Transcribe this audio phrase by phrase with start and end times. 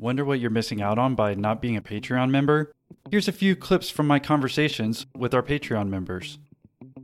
[0.00, 2.72] Wonder what you're missing out on by not being a Patreon member?
[3.10, 6.38] Here's a few clips from my conversations with our Patreon members.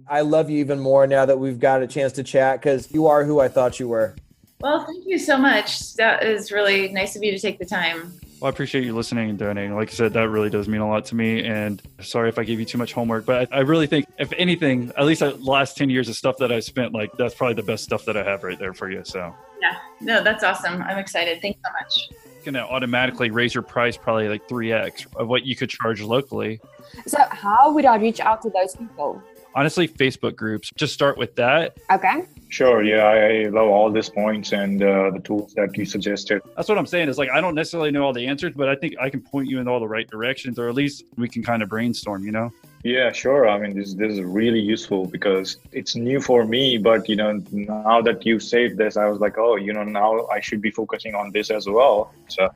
[0.06, 3.09] I love you even more now that we've got a chance to chat because you
[3.09, 4.15] are who I thought you were.
[4.61, 5.95] Well, thank you so much.
[5.95, 8.12] That is really nice of you to take the time.
[8.38, 9.74] Well, I appreciate you listening and donating.
[9.74, 11.42] Like I said, that really does mean a lot to me.
[11.42, 14.33] And sorry if I gave you too much homework, but I, I really think, if
[14.35, 17.55] anything, at least the last 10 years of stuff that I spent, like that's probably
[17.55, 19.02] the best stuff that I have right there for you.
[19.05, 20.80] So, yeah, no, that's awesome.
[20.83, 21.42] I'm excited.
[21.42, 25.56] Thanks so much going to automatically raise your price probably like 3x of what you
[25.56, 26.60] could charge locally.
[27.06, 29.23] So, how would I reach out to those people?
[29.56, 30.70] Honestly, Facebook groups.
[30.77, 31.77] Just start with that.
[31.91, 32.24] Okay.
[32.48, 32.82] Sure.
[32.82, 36.42] Yeah, I love all these points and uh, the tools that you suggested.
[36.56, 37.09] That's what I'm saying.
[37.09, 39.48] Is like I don't necessarily know all the answers, but I think I can point
[39.48, 42.24] you in all the right directions, or at least we can kind of brainstorm.
[42.24, 42.52] You know.
[42.84, 43.48] Yeah, sure.
[43.48, 46.77] I mean, this this is really useful because it's new for me.
[46.77, 50.27] But you know, now that you said this, I was like, oh, you know, now
[50.27, 52.12] I should be focusing on this as well.
[52.29, 52.51] So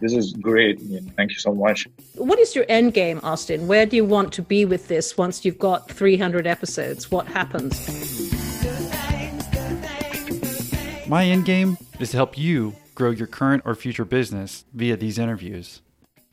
[0.00, 0.80] this is great.
[1.16, 1.88] Thank you so much.
[2.14, 3.66] What is your end game, Austin?
[3.66, 7.10] Where do you want to be with this once you've got 300 episodes?
[7.10, 7.74] What happens?
[11.08, 15.18] My end game is to help you grow your current or future business via these
[15.18, 15.82] interviews.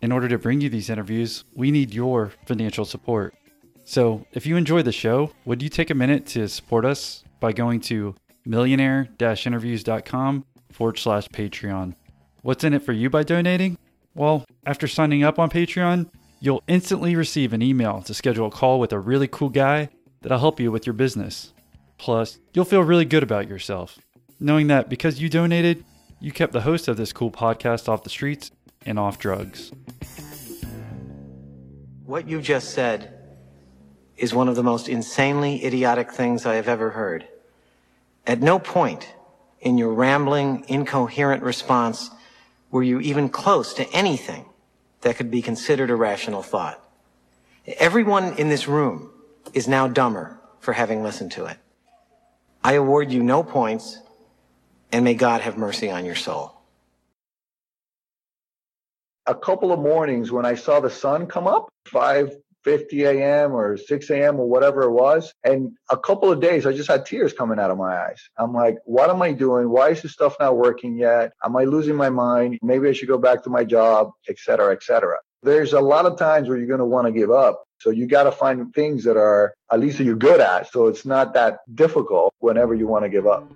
[0.02, 3.34] In order to bring you these interviews, we need your financial support.
[3.90, 7.54] So, if you enjoy the show, would you take a minute to support us by
[7.54, 8.14] going to
[8.46, 11.96] millionaire interviews.com forward slash Patreon?
[12.44, 13.80] What's in it for you by donating?
[14.14, 18.80] Well, after signing up on Patreon, you'll instantly receive an email to schedule a call
[18.80, 19.90] with a really cool guy
[20.22, 21.52] that'll help you with your business.
[21.98, 23.98] Plus, you'll feel really good about yourself,
[24.40, 25.84] knowing that because you donated,
[26.20, 28.52] you kept the host of this cool podcast off the streets
[28.86, 29.72] and off drugs.
[32.06, 33.19] What you just said
[34.20, 37.28] is one of the most insanely idiotic things I have ever heard.
[38.28, 39.14] At no point
[39.62, 42.12] in your rambling, incoherent response
[42.70, 44.46] were you even close to anything
[45.02, 46.84] that could be considered a rational thought.
[47.78, 49.12] Everyone in this room
[49.54, 51.58] is now dumber for having listened to it.
[52.64, 54.00] I award you no points,
[54.92, 56.56] and may God have mercy on your soul.
[59.26, 63.54] A couple of mornings when I saw the sun come up, five 50 a.m.
[63.54, 64.40] or 6 a.m.
[64.40, 65.34] or whatever it was.
[65.44, 68.30] And a couple of days, I just had tears coming out of my eyes.
[68.38, 69.70] I'm like, what am I doing?
[69.70, 71.32] Why is this stuff not working yet?
[71.44, 72.60] Am I losing my mind?
[72.62, 75.18] Maybe I should go back to my job, et cetera, et cetera.
[75.42, 77.64] There's a lot of times where you're going to want to give up.
[77.80, 80.70] So you got to find things that are at least you're good at.
[80.72, 83.50] So it's not that difficult whenever you want to give up.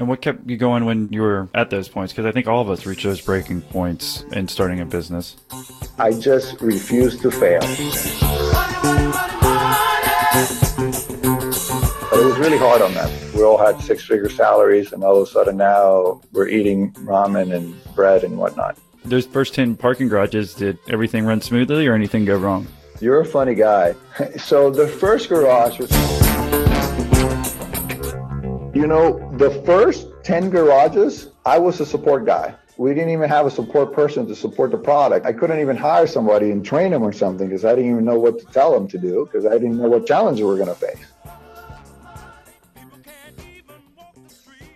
[0.00, 2.14] And what kept you going when you were at those points?
[2.14, 5.36] Because I think all of us reach those breaking points in starting a business.
[5.98, 7.60] I just refused to fail.
[12.08, 13.10] But it was really hard on them.
[13.34, 17.54] We all had six figure salaries, and all of a sudden now we're eating ramen
[17.54, 18.78] and bread and whatnot.
[19.04, 22.66] Those first 10 parking garages, did everything run smoothly or anything go wrong?
[23.02, 23.94] You're a funny guy.
[24.38, 26.29] So the first garage was.
[28.80, 32.54] You know, the first 10 garages, I was a support guy.
[32.78, 35.26] We didn't even have a support person to support the product.
[35.26, 38.18] I couldn't even hire somebody and train them or something because I didn't even know
[38.18, 40.68] what to tell them to do because I didn't know what challenges we were going
[40.68, 41.04] to face.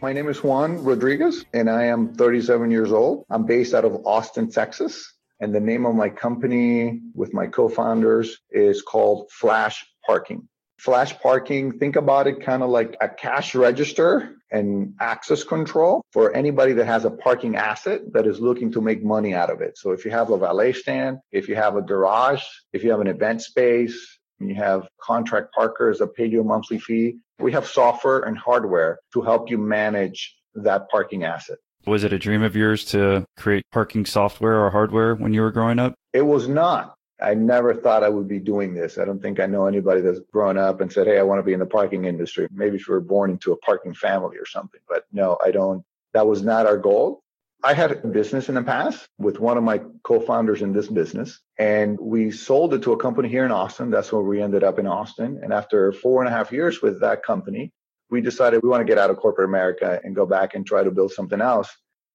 [0.02, 3.24] My name is Juan Rodriguez and I am 37 years old.
[3.30, 5.14] I'm based out of Austin, Texas.
[5.40, 10.46] And the name of my company with my co founders is called Flash Parking.
[10.84, 16.36] Flash parking, think about it kind of like a cash register and access control for
[16.36, 19.78] anybody that has a parking asset that is looking to make money out of it.
[19.78, 22.42] So if you have a valet stand, if you have a garage,
[22.74, 26.78] if you have an event space, you have contract parkers that pay you a monthly
[26.78, 31.56] fee, we have software and hardware to help you manage that parking asset.
[31.86, 35.50] Was it a dream of yours to create parking software or hardware when you were
[35.50, 35.94] growing up?
[36.12, 36.94] It was not.
[37.24, 38.98] I never thought I would be doing this.
[38.98, 41.42] I don't think I know anybody that's grown up and said, Hey, I want to
[41.42, 42.46] be in the parking industry.
[42.52, 45.84] Maybe if you were born into a parking family or something, but no, I don't.
[46.12, 47.22] That was not our goal.
[47.64, 51.40] I had a business in the past with one of my co-founders in this business
[51.58, 53.90] and we sold it to a company here in Austin.
[53.90, 55.40] That's where we ended up in Austin.
[55.42, 57.72] And after four and a half years with that company,
[58.10, 60.84] we decided we want to get out of corporate America and go back and try
[60.84, 61.70] to build something else.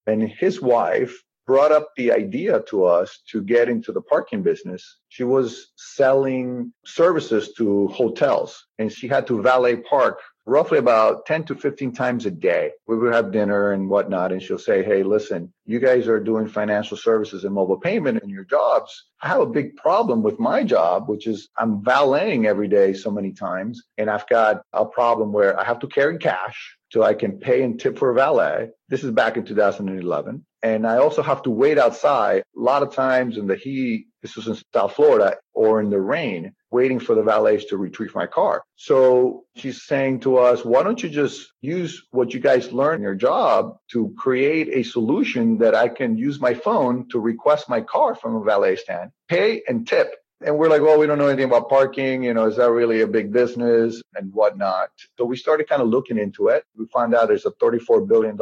[0.06, 5.00] And his wife brought up the idea to us to get into the parking business.
[5.08, 11.46] She was selling services to hotels and she had to valet park roughly about 10
[11.46, 12.70] to 15 times a day.
[12.86, 14.32] We would have dinner and whatnot.
[14.32, 18.30] And she'll say, Hey, listen, you guys are doing financial services and mobile payment in
[18.30, 19.06] your jobs.
[19.24, 23.10] I have a big problem with my job, which is I'm valeting every day so
[23.10, 23.82] many times.
[23.98, 27.64] And I've got a problem where I have to carry cash so I can pay
[27.64, 28.70] and tip for a valet.
[28.90, 30.46] This is back in 2011.
[30.62, 34.08] And I also have to wait outside a lot of times in the heat.
[34.22, 38.14] This was in South Florida or in the rain, waiting for the valets to retrieve
[38.14, 38.64] my car.
[38.76, 43.02] So she's saying to us, why don't you just use what you guys learn in
[43.04, 47.80] your job to create a solution that I can use my phone to request my
[47.80, 51.28] car from a valet stand, pay and tip and we're like, well, we don't know
[51.28, 52.24] anything about parking.
[52.24, 54.90] You know, is that really a big business and whatnot?
[55.18, 56.64] So we started kind of looking into it.
[56.78, 58.38] We found out there's a $34 billion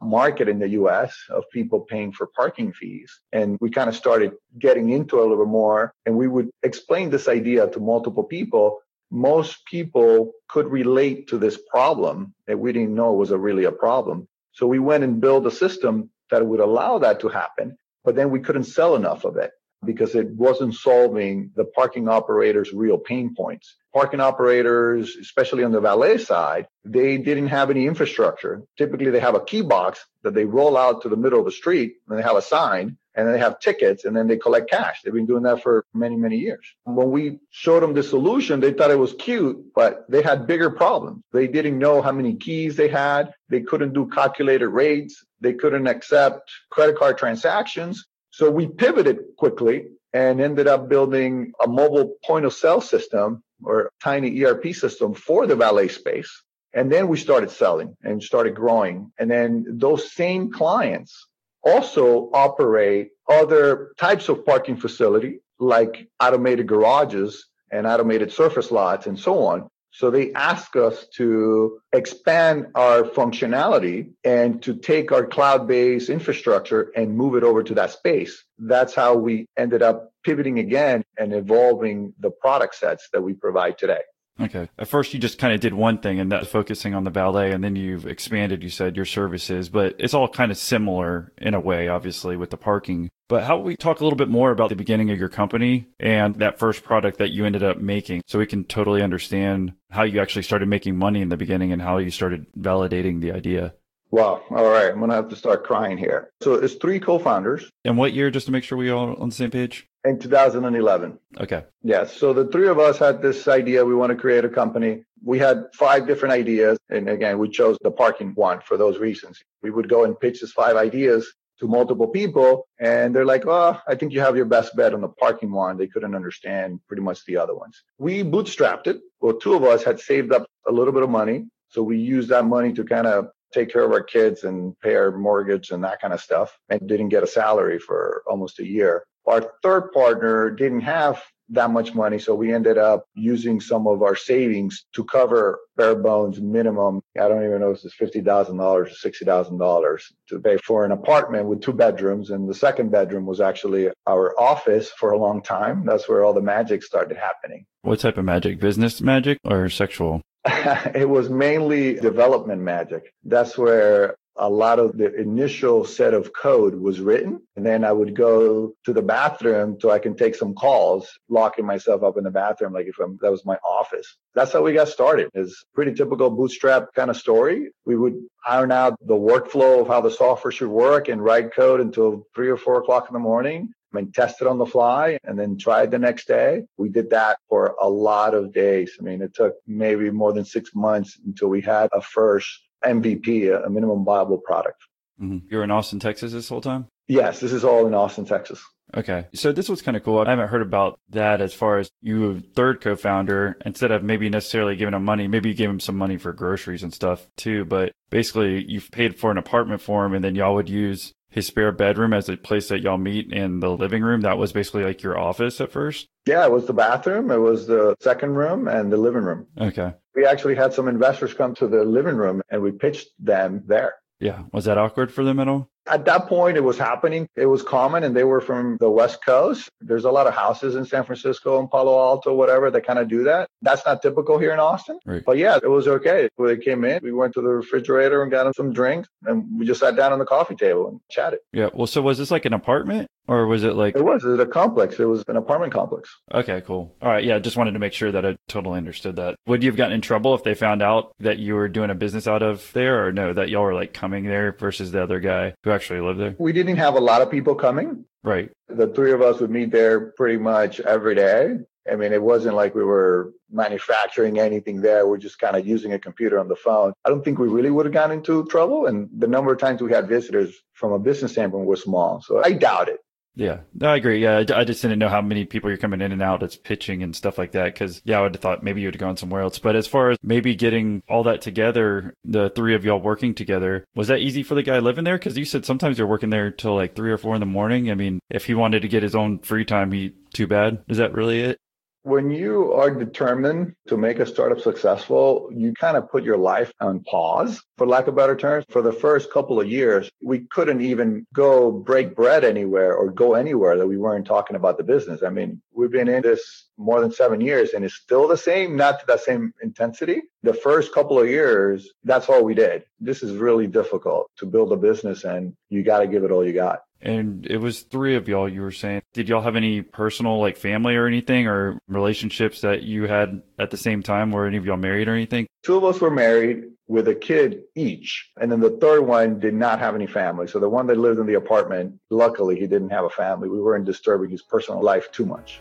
[0.00, 3.20] market in the US of people paying for parking fees.
[3.32, 5.92] And we kind of started getting into it a little bit more.
[6.06, 8.80] And we would explain this idea to multiple people.
[9.10, 13.72] Most people could relate to this problem that we didn't know was a really a
[13.72, 14.26] problem.
[14.52, 18.30] So we went and built a system that would allow that to happen, but then
[18.30, 19.52] we couldn't sell enough of it
[19.86, 23.76] because it wasn't solving the parking operators' real pain points.
[23.94, 28.62] Parking operators, especially on the valet side, they didn't have any infrastructure.
[28.76, 31.52] Typically, they have a key box that they roll out to the middle of the
[31.52, 35.00] street and they have a sign and they have tickets and then they collect cash.
[35.02, 36.66] They've been doing that for many, many years.
[36.84, 40.70] When we showed them the solution, they thought it was cute, but they had bigger
[40.70, 41.22] problems.
[41.32, 43.32] They didn't know how many keys they had.
[43.48, 45.24] They couldn't do calculated rates.
[45.40, 48.06] They couldn't accept credit card transactions.
[48.36, 53.90] So we pivoted quickly and ended up building a mobile point of sale system or
[54.04, 56.30] tiny ERP system for the valet space.
[56.74, 59.10] And then we started selling and started growing.
[59.18, 61.26] And then those same clients
[61.62, 69.18] also operate other types of parking facility like automated garages and automated surface lots and
[69.18, 69.70] so on.
[69.96, 76.92] So they ask us to expand our functionality and to take our cloud based infrastructure
[76.94, 78.44] and move it over to that space.
[78.58, 83.78] That's how we ended up pivoting again and evolving the product sets that we provide
[83.78, 84.02] today.
[84.40, 84.68] Okay.
[84.78, 87.52] At first, you just kind of did one thing and that's focusing on the valet,
[87.52, 91.54] and then you've expanded, you said, your services, but it's all kind of similar in
[91.54, 93.10] a way, obviously, with the parking.
[93.28, 96.36] But how we talk a little bit more about the beginning of your company and
[96.36, 100.20] that first product that you ended up making so we can totally understand how you
[100.20, 103.74] actually started making money in the beginning and how you started validating the idea.
[104.10, 104.42] Wow.
[104.50, 104.90] All right.
[104.90, 106.30] I'm going to have to start crying here.
[106.40, 107.68] So it's three co founders.
[107.84, 109.88] And what year, just to make sure we all on the same page?
[110.06, 111.18] In 2011.
[111.40, 111.64] Okay.
[111.82, 112.16] Yes.
[112.16, 113.84] So the three of us had this idea.
[113.84, 115.02] We want to create a company.
[115.24, 116.78] We had five different ideas.
[116.88, 119.40] And again, we chose the parking one for those reasons.
[119.62, 123.80] We would go and pitch these five ideas to multiple people and they're like, oh,
[123.88, 125.76] I think you have your best bet on the parking one.
[125.76, 127.82] They couldn't understand pretty much the other ones.
[127.98, 129.00] We bootstrapped it.
[129.20, 131.46] Well, two of us had saved up a little bit of money.
[131.70, 134.94] So we used that money to kind of take care of our kids and pay
[134.94, 138.66] our mortgage and that kind of stuff and didn't get a salary for almost a
[138.66, 139.04] year.
[139.26, 142.18] Our third partner didn't have that much money.
[142.18, 147.02] So we ended up using some of our savings to cover bare bones minimum.
[147.20, 151.62] I don't even know if it's $50,000 or $60,000 to pay for an apartment with
[151.62, 152.30] two bedrooms.
[152.30, 155.84] And the second bedroom was actually our office for a long time.
[155.86, 157.64] That's where all the magic started happening.
[157.82, 158.58] What type of magic?
[158.58, 160.22] Business magic or sexual?
[160.46, 163.12] it was mainly development magic.
[163.24, 167.40] That's where a lot of the initial set of code was written.
[167.56, 171.66] And then I would go to the bathroom so I can take some calls, locking
[171.66, 174.16] myself up in the bathroom, like if I'm, that was my office.
[174.34, 175.30] That's how we got started.
[175.34, 177.70] It's pretty typical bootstrap kind of story.
[177.84, 178.16] We would
[178.46, 182.48] iron out the workflow of how the software should work and write code until three
[182.48, 185.82] or four o'clock in the morning and test it on the fly and then try
[185.82, 186.62] it the next day.
[186.76, 188.92] We did that for a lot of days.
[189.00, 193.64] I mean, it took maybe more than six months until we had a first MVP,
[193.64, 194.82] a minimum viable product.
[195.20, 195.46] Mm-hmm.
[195.50, 196.86] You're in Austin, Texas this whole time?
[197.08, 198.60] Yes, this is all in Austin, Texas.
[198.94, 199.26] Okay.
[199.34, 200.18] So this was kind of cool.
[200.18, 204.76] I haven't heard about that as far as you third co-founder, instead of maybe necessarily
[204.76, 207.64] giving him money, maybe you gave him some money for groceries and stuff too.
[207.64, 211.46] But basically you've paid for an apartment for him and then y'all would use his
[211.46, 214.22] spare bedroom as a place that y'all meet in the living room.
[214.22, 216.06] That was basically like your office at first.
[216.26, 219.46] Yeah, it was the bathroom, it was the second room, and the living room.
[219.60, 219.92] Okay.
[220.16, 223.96] We actually had some investors come to the living room and we pitched them there.
[224.18, 224.44] Yeah.
[224.52, 225.68] Was that awkward for them at all?
[225.88, 227.28] At that point, it was happening.
[227.36, 229.70] It was common, and they were from the West Coast.
[229.80, 233.08] There's a lot of houses in San Francisco and Palo Alto, whatever, that kind of
[233.08, 233.48] do that.
[233.62, 234.98] That's not typical here in Austin.
[235.04, 235.22] Right.
[235.24, 236.28] But yeah, it was okay.
[236.36, 239.58] When they came in, we went to the refrigerator and got them some drinks, and
[239.58, 241.40] we just sat down on the coffee table and chatted.
[241.52, 241.70] Yeah.
[241.72, 243.08] Well, so was this like an apartment?
[243.28, 244.24] Or was it like it was?
[244.24, 245.00] It was a complex.
[245.00, 246.14] It was an apartment complex.
[246.32, 246.94] Okay, cool.
[247.02, 249.34] All right, yeah, just wanted to make sure that I totally understood that.
[249.48, 251.96] Would you have gotten in trouble if they found out that you were doing a
[251.96, 255.18] business out of there, or no, that y'all were like coming there versus the other
[255.18, 256.34] guy who actually lived there?
[256.38, 258.04] We didn't have a lot of people coming.
[258.24, 258.50] Right.
[258.68, 261.58] The three of us would meet there pretty much every day.
[261.90, 265.06] I mean, it wasn't like we were manufacturing anything there.
[265.06, 266.92] We're just kind of using a computer on the phone.
[267.04, 268.86] I don't think we really would have gotten into trouble.
[268.86, 272.20] And the number of times we had visitors from a business standpoint was small.
[272.20, 272.98] So I doubt it.
[273.38, 274.22] Yeah, no, I agree.
[274.22, 276.56] Yeah, I, I just didn't know how many people you're coming in and out as
[276.56, 277.74] pitching and stuff like that.
[277.74, 279.58] Cause yeah, I would have thought maybe you would have gone somewhere else.
[279.58, 283.84] But as far as maybe getting all that together, the three of y'all working together,
[283.94, 285.18] was that easy for the guy living there?
[285.18, 287.90] Cause you said sometimes you're working there till like three or four in the morning.
[287.90, 290.82] I mean, if he wanted to get his own free time, he too bad.
[290.88, 291.58] Is that really it?
[292.06, 296.72] When you are determined to make a startup successful, you kind of put your life
[296.80, 298.64] on pause, for lack of better terms.
[298.70, 303.34] For the first couple of years, we couldn't even go break bread anywhere or go
[303.34, 305.24] anywhere that we weren't talking about the business.
[305.24, 308.76] I mean, we've been in this more than seven years and it's still the same,
[308.76, 310.22] not to that same intensity.
[310.44, 312.84] The first couple of years, that's all we did.
[313.00, 316.46] This is really difficult to build a business and you got to give it all
[316.46, 316.82] you got.
[317.02, 319.02] And it was three of y'all, you were saying.
[319.12, 323.70] Did y'all have any personal, like family or anything, or relationships that you had at
[323.70, 324.32] the same time?
[324.32, 325.46] Were any of y'all married or anything?
[325.62, 328.30] Two of us were married with a kid each.
[328.40, 330.46] And then the third one did not have any family.
[330.46, 333.48] So the one that lived in the apartment, luckily, he didn't have a family.
[333.48, 335.60] We weren't disturbing his personal life too much.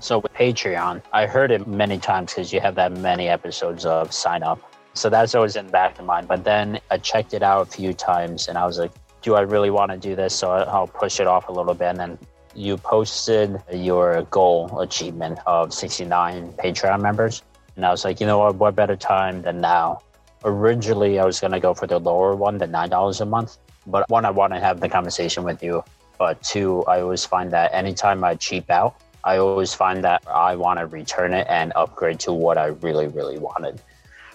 [0.00, 4.12] So with Patreon, I heard it many times because you have that many episodes of
[4.12, 4.60] sign up.
[4.94, 6.28] So that's always in the back of mind.
[6.28, 8.92] But then I checked it out a few times and I was like,
[9.24, 10.34] do I really want to do this?
[10.34, 11.98] So I'll push it off a little bit.
[11.98, 12.18] And
[12.54, 17.42] you posted your goal achievement of 69 Patreon members.
[17.74, 20.00] And I was like, you know what, what better time than now?
[20.44, 23.56] Originally, I was going to go for the lower one, the $9 a month.
[23.86, 25.82] But one, I want to have the conversation with you.
[26.18, 30.54] But two, I always find that anytime I cheap out, I always find that I
[30.54, 33.80] want to return it and upgrade to what I really, really wanted.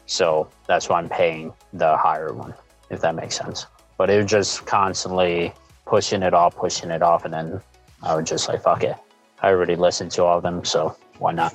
[0.08, 2.55] So that's why I'm paying the higher one,
[2.89, 3.67] if that makes sense
[3.99, 5.53] but it was just constantly
[5.85, 7.61] pushing it off, pushing it off, and then
[8.01, 8.95] I would just like, fuck it.
[9.41, 11.53] I already listened to all of them, so why not?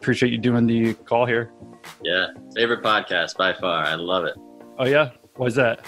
[0.00, 1.50] Appreciate you doing the call here.
[2.04, 3.82] Yeah, favorite podcast by far.
[3.82, 4.36] I love it.
[4.78, 5.84] Oh yeah, why's that?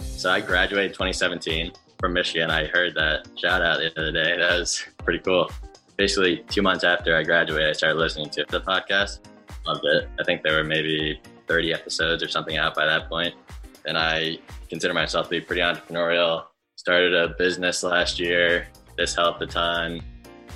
[0.00, 2.50] So I graduated 2017 from Michigan.
[2.50, 4.36] I heard that shout out the other day.
[4.38, 5.52] That was pretty cool.
[5.96, 9.20] Basically, two months after I graduated, I started listening to the podcast.
[9.66, 10.08] Loved it.
[10.18, 13.34] I think there were maybe 30 episodes or something out by that point
[13.86, 16.44] and I consider myself to be pretty entrepreneurial.
[16.76, 18.68] Started a business last year.
[18.96, 20.02] This helped a ton.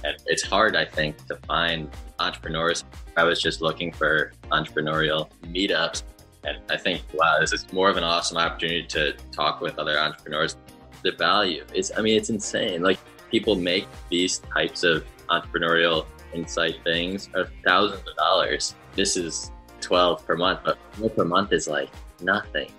[0.05, 1.89] And it's hard, I think, to find
[2.19, 2.85] entrepreneurs.
[3.17, 6.03] I was just looking for entrepreneurial meetups.
[6.45, 9.99] And I think, wow, this is more of an awesome opportunity to talk with other
[9.99, 10.57] entrepreneurs.
[11.03, 12.83] The value is, I mean, it's insane.
[12.83, 12.99] Like
[13.31, 18.75] people make these types of entrepreneurial insight things of thousands of dollars.
[18.95, 19.51] This is
[19.81, 20.79] 12 per month, but
[21.17, 21.91] per month is like
[22.21, 22.71] nothing.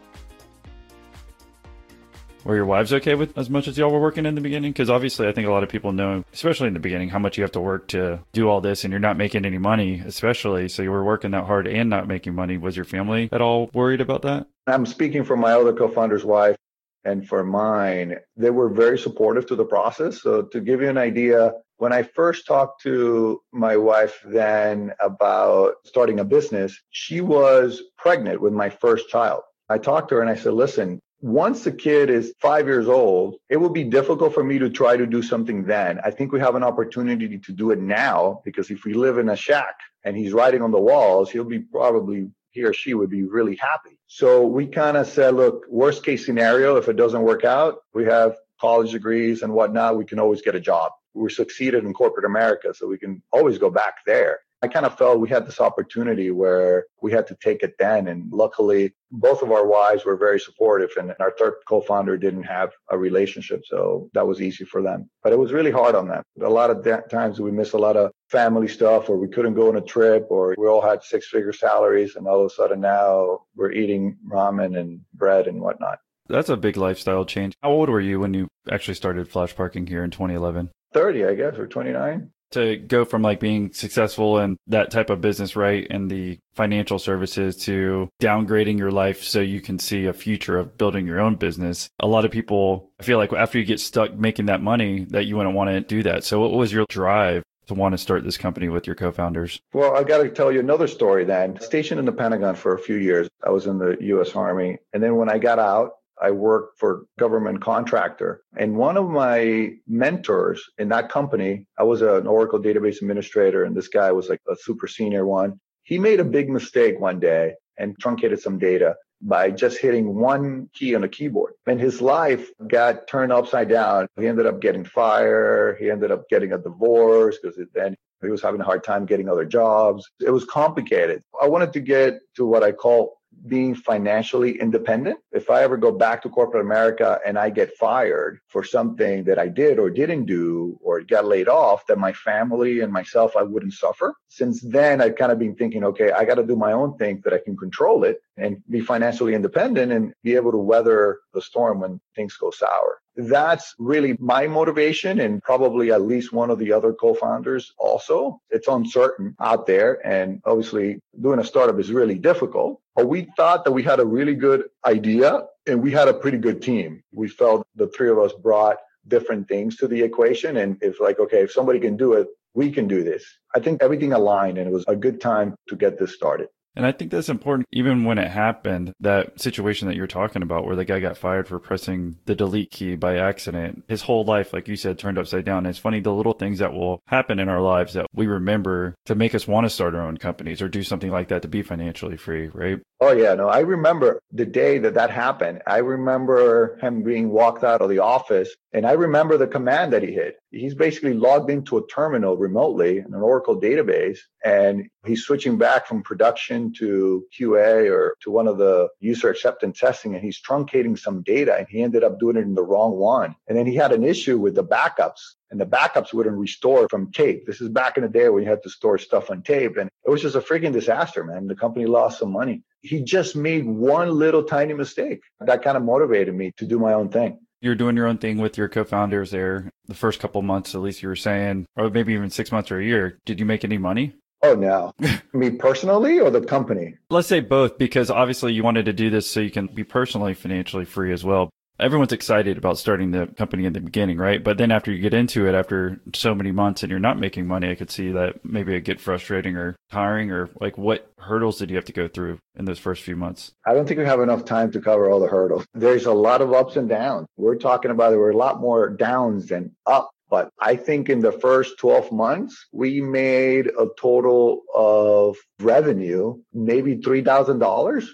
[2.46, 4.72] Were your wives okay with as much as y'all were working in the beginning?
[4.72, 7.40] Because obviously, I think a lot of people know, especially in the beginning, how much
[7.40, 10.70] you have to work to do all this, and you're not making any money, especially.
[10.70, 12.60] So you were working that hard and not making money.
[12.60, 14.46] Was your family at all worried about that?
[14.68, 16.56] I'm speaking for my other co-founder's wife
[17.04, 18.18] and for mine.
[18.38, 20.22] They were very supportive to the process.
[20.22, 25.78] So to give you an idea, when I first talked to my wife then about
[25.84, 29.42] starting a business, she was pregnant with my first child.
[29.68, 33.36] I talked to her and I said, listen, once the kid is five years old,
[33.50, 36.00] it will be difficult for me to try to do something then.
[36.04, 39.30] I think we have an opportunity to do it now because if we live in
[39.30, 43.10] a shack and he's writing on the walls, he'll be probably he or she would
[43.10, 43.98] be really happy.
[44.08, 48.06] So we kind of said, look, worst case scenario, if it doesn't work out, we
[48.06, 49.98] have college degrees and whatnot.
[49.98, 50.92] We can always get a job.
[51.14, 54.40] We succeeded in corporate America, so we can always go back there.
[54.66, 58.08] I kind of felt we had this opportunity where we had to take it then.
[58.08, 62.46] And luckily, both of our wives were very supportive, and our third co founder didn't
[62.46, 63.62] have a relationship.
[63.68, 65.08] So that was easy for them.
[65.22, 66.24] But it was really hard on them.
[66.42, 69.70] A lot of times we missed a lot of family stuff, or we couldn't go
[69.70, 72.16] on a trip, or we all had six figure salaries.
[72.16, 76.00] And all of a sudden now we're eating ramen and bread and whatnot.
[76.28, 77.54] That's a big lifestyle change.
[77.62, 80.72] How old were you when you actually started Flash Parking here in 2011?
[80.92, 85.22] 30, I guess, or 29 to go from like being successful in that type of
[85.22, 85.86] business, right?
[85.88, 90.78] In the financial services to downgrading your life so you can see a future of
[90.78, 91.90] building your own business.
[92.00, 95.26] A lot of people I feel like after you get stuck making that money that
[95.26, 96.24] you wouldn't want to do that.
[96.24, 99.60] So what was your drive to want to start this company with your co-founders?
[99.74, 101.60] Well, I got to tell you another story then.
[101.60, 103.28] Stationed in the Pentagon for a few years.
[103.44, 104.78] I was in the US Army.
[104.94, 108.42] And then when I got out, I worked for government contractor.
[108.58, 113.76] And one of my mentors in that company, I was an Oracle database administrator, and
[113.76, 115.60] this guy was like a super senior one.
[115.84, 118.96] He made a big mistake one day and truncated some data.
[119.22, 121.54] by just hitting one key on a keyboard.
[121.68, 124.08] And his life got turned upside down.
[124.20, 125.78] He ended up getting fired.
[125.80, 129.30] He ended up getting a divorce because then he was having a hard time getting
[129.30, 130.10] other jobs.
[130.20, 131.22] It was complicated.
[131.42, 135.20] I wanted to get to what I call being financially independent.
[135.32, 139.38] If I ever go back to corporate America and I get fired for something that
[139.38, 143.44] I did or didn't do or got laid off, that my family and myself, I
[143.44, 144.16] wouldn't suffer.
[144.28, 147.22] Since then, I've kind of been thinking, okay, I got to do my own thing
[147.24, 151.42] that I can control it and be financially independent and be able to weather the
[151.42, 153.00] storm when things go sour.
[153.16, 158.42] That's really my motivation and probably at least one of the other co-founders also.
[158.50, 162.82] It's uncertain out there and obviously doing a startup is really difficult.
[162.96, 166.38] But we thought that we had a really good idea and we had a pretty
[166.38, 167.04] good team.
[167.14, 171.20] We felt the three of us brought different things to the equation and it's like
[171.20, 173.24] okay, if somebody can do it, we can do this.
[173.54, 176.48] I think everything aligned and it was a good time to get this started.
[176.76, 180.66] And I think that's important, even when it happened, that situation that you're talking about
[180.66, 183.84] where the guy got fired for pressing the delete key by accident.
[183.88, 185.60] His whole life, like you said, turned upside down.
[185.60, 188.96] And it's funny, the little things that will happen in our lives that we remember
[189.06, 191.48] to make us want to start our own companies or do something like that to
[191.48, 192.80] be financially free, right?
[193.00, 193.34] Oh, yeah.
[193.36, 195.62] No, I remember the day that that happened.
[195.68, 200.04] I remember him being walked out of the office and I remember the command that
[200.04, 200.36] he hit.
[200.52, 205.88] He's basically logged into a terminal remotely in an Oracle database and he's switching back
[205.88, 211.00] from production to QA or to one of the user acceptance testing and he's truncating
[211.00, 213.34] some data and he ended up doing it in the wrong one.
[213.48, 217.14] And then he had an issue with the backups and the backups wouldn't restore from
[217.14, 217.46] tape.
[217.46, 219.90] This is back in the day when you had to store stuff on tape and
[220.06, 221.48] it was just a freaking disaster, man.
[221.48, 222.64] The company lost some money.
[222.82, 225.22] He just made one little tiny mistake.
[225.40, 228.38] That kind of motivated me to do my own thing you're doing your own thing
[228.38, 232.14] with your co-founders there the first couple months at least you were saying or maybe
[232.14, 233.20] even six months or a year.
[233.26, 234.14] Did you make any money?
[234.44, 234.94] Oh no.
[235.34, 236.96] Me personally or the company?
[237.10, 240.36] Let's say both because obviously you wanted to do this so you can be personally
[240.36, 244.44] financially free as well everyone's excited about starting the company in the beginning, right?
[244.44, 247.48] But then after you get into it, after so many months and you're not making
[247.48, 251.60] money, I could see that maybe it get frustrating or tiring or like what hurdles
[251.60, 253.52] did you have to go through in those first few months?
[253.66, 255.66] I don't think we have enough time to cover all the hurdles.
[255.74, 257.28] There's a lot of ups and downs.
[257.38, 260.12] We're talking about there were a lot more downs than up.
[260.28, 266.98] But I think in the first 12 months, we made a total of revenue, maybe
[266.98, 268.08] $3,000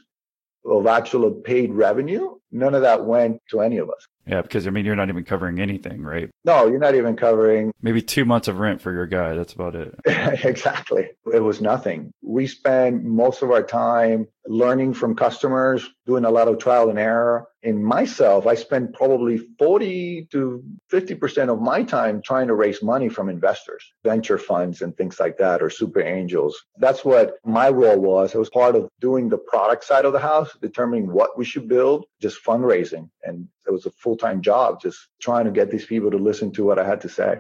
[0.66, 4.08] of actual paid revenue none of that went to any of us.
[4.26, 6.30] Yeah, because I mean, you're not even covering anything, right?
[6.46, 9.34] No, you're not even covering maybe two months of rent for your guy.
[9.34, 9.96] That's about it.
[10.06, 11.10] exactly.
[11.34, 12.12] It was nothing.
[12.22, 16.98] We spent most of our time learning from customers, doing a lot of trial and
[17.00, 17.48] error.
[17.64, 23.08] In myself, I spent probably 40 to 50% of my time trying to raise money
[23.08, 26.60] from investors, venture funds and things like that, or super angels.
[26.78, 28.34] That's what my role was.
[28.34, 31.68] It was part of doing the product side of the house, determining what we should
[31.68, 33.10] build, just fundraising.
[33.24, 36.52] And it was a full time job, just trying to get these people to listen
[36.54, 37.38] to what I had to say.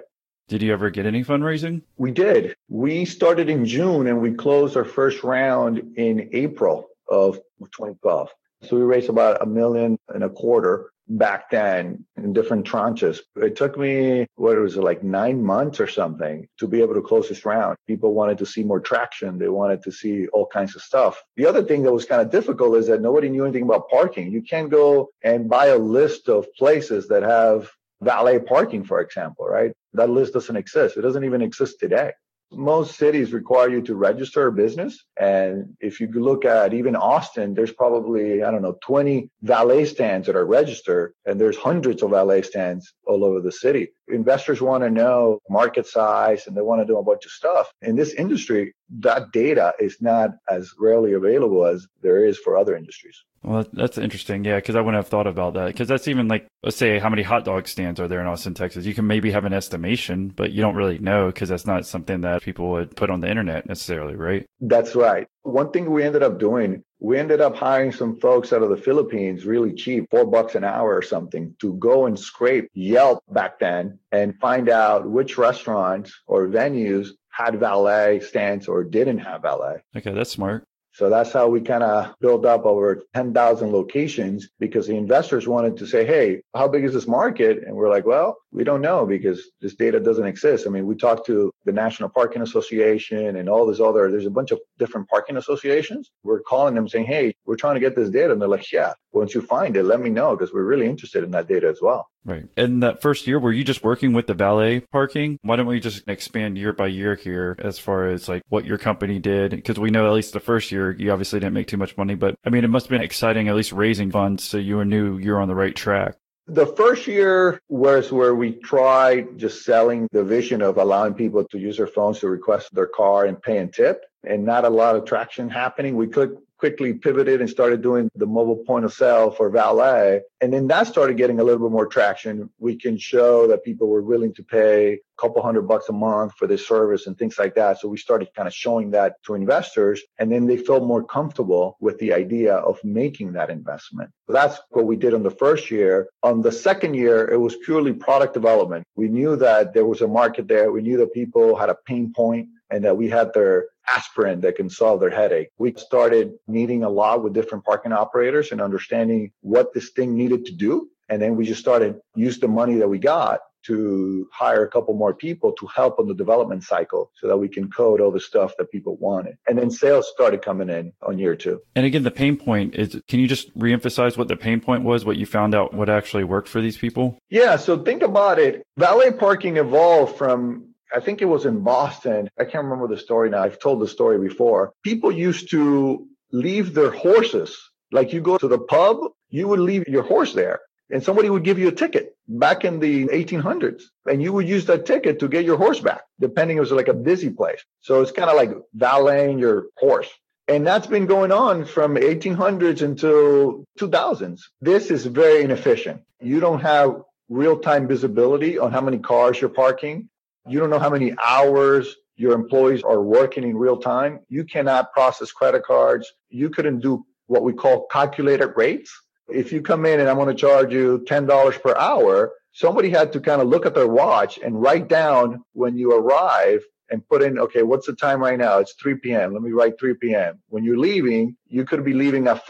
[0.47, 1.81] Did you ever get any fundraising?
[1.97, 2.55] We did.
[2.67, 8.29] We started in June and we closed our first round in April of 2012.
[8.63, 13.19] So we raised about a million and a quarter back then in different tranches.
[13.36, 17.02] It took me, what was it, like nine months or something to be able to
[17.02, 17.76] close this round.
[17.88, 19.39] People wanted to see more traction.
[19.39, 21.21] They wanted to see all kinds of stuff.
[21.38, 24.32] The other thing that was kind of difficult is that nobody knew anything about parking.
[24.32, 27.69] You can't go and buy a list of places that have
[28.02, 29.74] valet parking, for example, right?
[29.93, 30.97] That list doesn't exist.
[30.97, 32.12] It doesn't even exist today
[32.51, 35.03] most cities require you to register a business.
[35.19, 40.27] And if you look at even Austin, there's probably, I don't know, 20 valet stands
[40.27, 43.89] that are registered, and there's hundreds of valet stands all over the city.
[44.07, 47.71] Investors want to know market size and they want to do a bunch of stuff.
[47.81, 52.75] In this industry, that data is not as rarely available as there is for other
[52.75, 53.23] industries.
[53.43, 54.45] Well, that's interesting.
[54.45, 55.67] Yeah, because I wouldn't have thought about that.
[55.67, 58.54] Because that's even like, let's say, how many hot dog stands are there in Austin,
[58.54, 58.86] Texas?
[58.86, 62.21] You can maybe have an estimation, but you don't really know because that's not something
[62.21, 64.45] that people would put on the internet necessarily, right?
[64.60, 65.27] That's right.
[65.41, 68.77] One thing we ended up doing, we ended up hiring some folks out of the
[68.77, 73.58] Philippines really cheap, four bucks an hour or something, to go and scrape Yelp back
[73.58, 79.78] then and find out which restaurants or venues had valet stands or didn't have valet.
[79.96, 80.65] Okay, that's smart.
[80.94, 85.78] So that's how we kind of built up over 10,000 locations because the investors wanted
[85.78, 87.63] to say, Hey, how big is this market?
[87.65, 90.67] And we're like, well, we don't know because this data doesn't exist.
[90.67, 94.32] I mean, we talked to the National Parking Association and all this other, there's a
[94.32, 96.12] bunch of different parking associations.
[96.24, 98.34] We're calling them saying, Hey, we're trying to get this data.
[98.34, 101.24] And they're like, Yeah, once you find it, let me know because we're really interested
[101.24, 102.08] in that data as well.
[102.24, 102.45] Right.
[102.56, 105.39] And that first year, were you just working with the valet parking?
[105.41, 108.78] Why don't we just expand year by year here as far as like what your
[108.78, 109.52] company did?
[109.52, 112.15] Because we know at least the first year, you obviously didn't make too much money,
[112.15, 115.17] but I mean, it must have been exciting, at least raising funds so you knew
[115.17, 116.15] you're on the right track.
[116.51, 121.57] The first year was where we tried just selling the vision of allowing people to
[121.57, 124.97] use their phones to request their car and pay and tip and not a lot
[124.97, 125.95] of traction happening.
[125.95, 130.21] We could quickly pivoted and started doing the mobile point of sale for valet.
[130.41, 132.52] And then that started getting a little bit more traction.
[132.60, 136.34] We can show that people were willing to pay a couple hundred bucks a month
[136.38, 137.80] for this service and things like that.
[137.80, 141.78] So we started kind of showing that to investors and then they felt more comfortable
[141.80, 144.12] with the idea of making that investment.
[144.28, 146.10] So that's what we did on the first year.
[146.21, 148.86] On the second year, it was purely product development.
[148.95, 150.71] We knew that there was a market there.
[150.71, 154.56] We knew that people had a pain point and that we had their aspirin that
[154.56, 155.50] can solve their headache.
[155.58, 160.46] We started meeting a lot with different parking operators and understanding what this thing needed
[160.46, 160.89] to do.
[161.10, 164.94] And then we just started use the money that we got to hire a couple
[164.94, 168.20] more people to help on the development cycle so that we can code all the
[168.20, 169.38] stuff that people wanted.
[169.48, 171.62] And then sales started coming in on year two.
[171.76, 175.06] And again, the pain point is can you just reemphasize what the pain point was,
[175.06, 177.17] what you found out, what actually worked for these people?
[177.30, 177.58] Yeah.
[177.58, 178.63] So think about it.
[178.78, 182.30] Valet parking evolved from I think it was in Boston.
[182.39, 183.43] I can't remember the story now.
[183.43, 184.73] I've told the story before.
[184.84, 187.58] People used to leave their horses.
[187.91, 188.97] Like you go to the pub,
[189.30, 190.60] you would leave your horse there
[190.91, 194.65] and somebody would give you a ticket back in the 1800s and you would use
[194.65, 197.63] that ticket to get your horse back, depending it was like a busy place.
[197.82, 200.10] So it's kind of like valeting your horse.
[200.47, 204.41] And that's been going on from 1800s until 2000s.
[204.60, 206.01] This is very inefficient.
[206.19, 210.10] You don't have real time visibility on how many cars you're parking.
[210.47, 214.19] You don't know how many hours your employees are working in real time.
[214.30, 216.12] You cannot process credit cards.
[216.30, 218.91] You couldn't do what we call calculated rates.
[219.27, 223.13] If you come in and I'm going to charge you $10 per hour, somebody had
[223.13, 227.21] to kind of look at their watch and write down when you arrive and put
[227.21, 228.60] in, okay, what's the time right now?
[228.60, 229.34] It's 3 p.m.
[229.34, 230.41] Let me write 3 p.m.
[230.49, 232.45] When you're leaving, you could be leaving at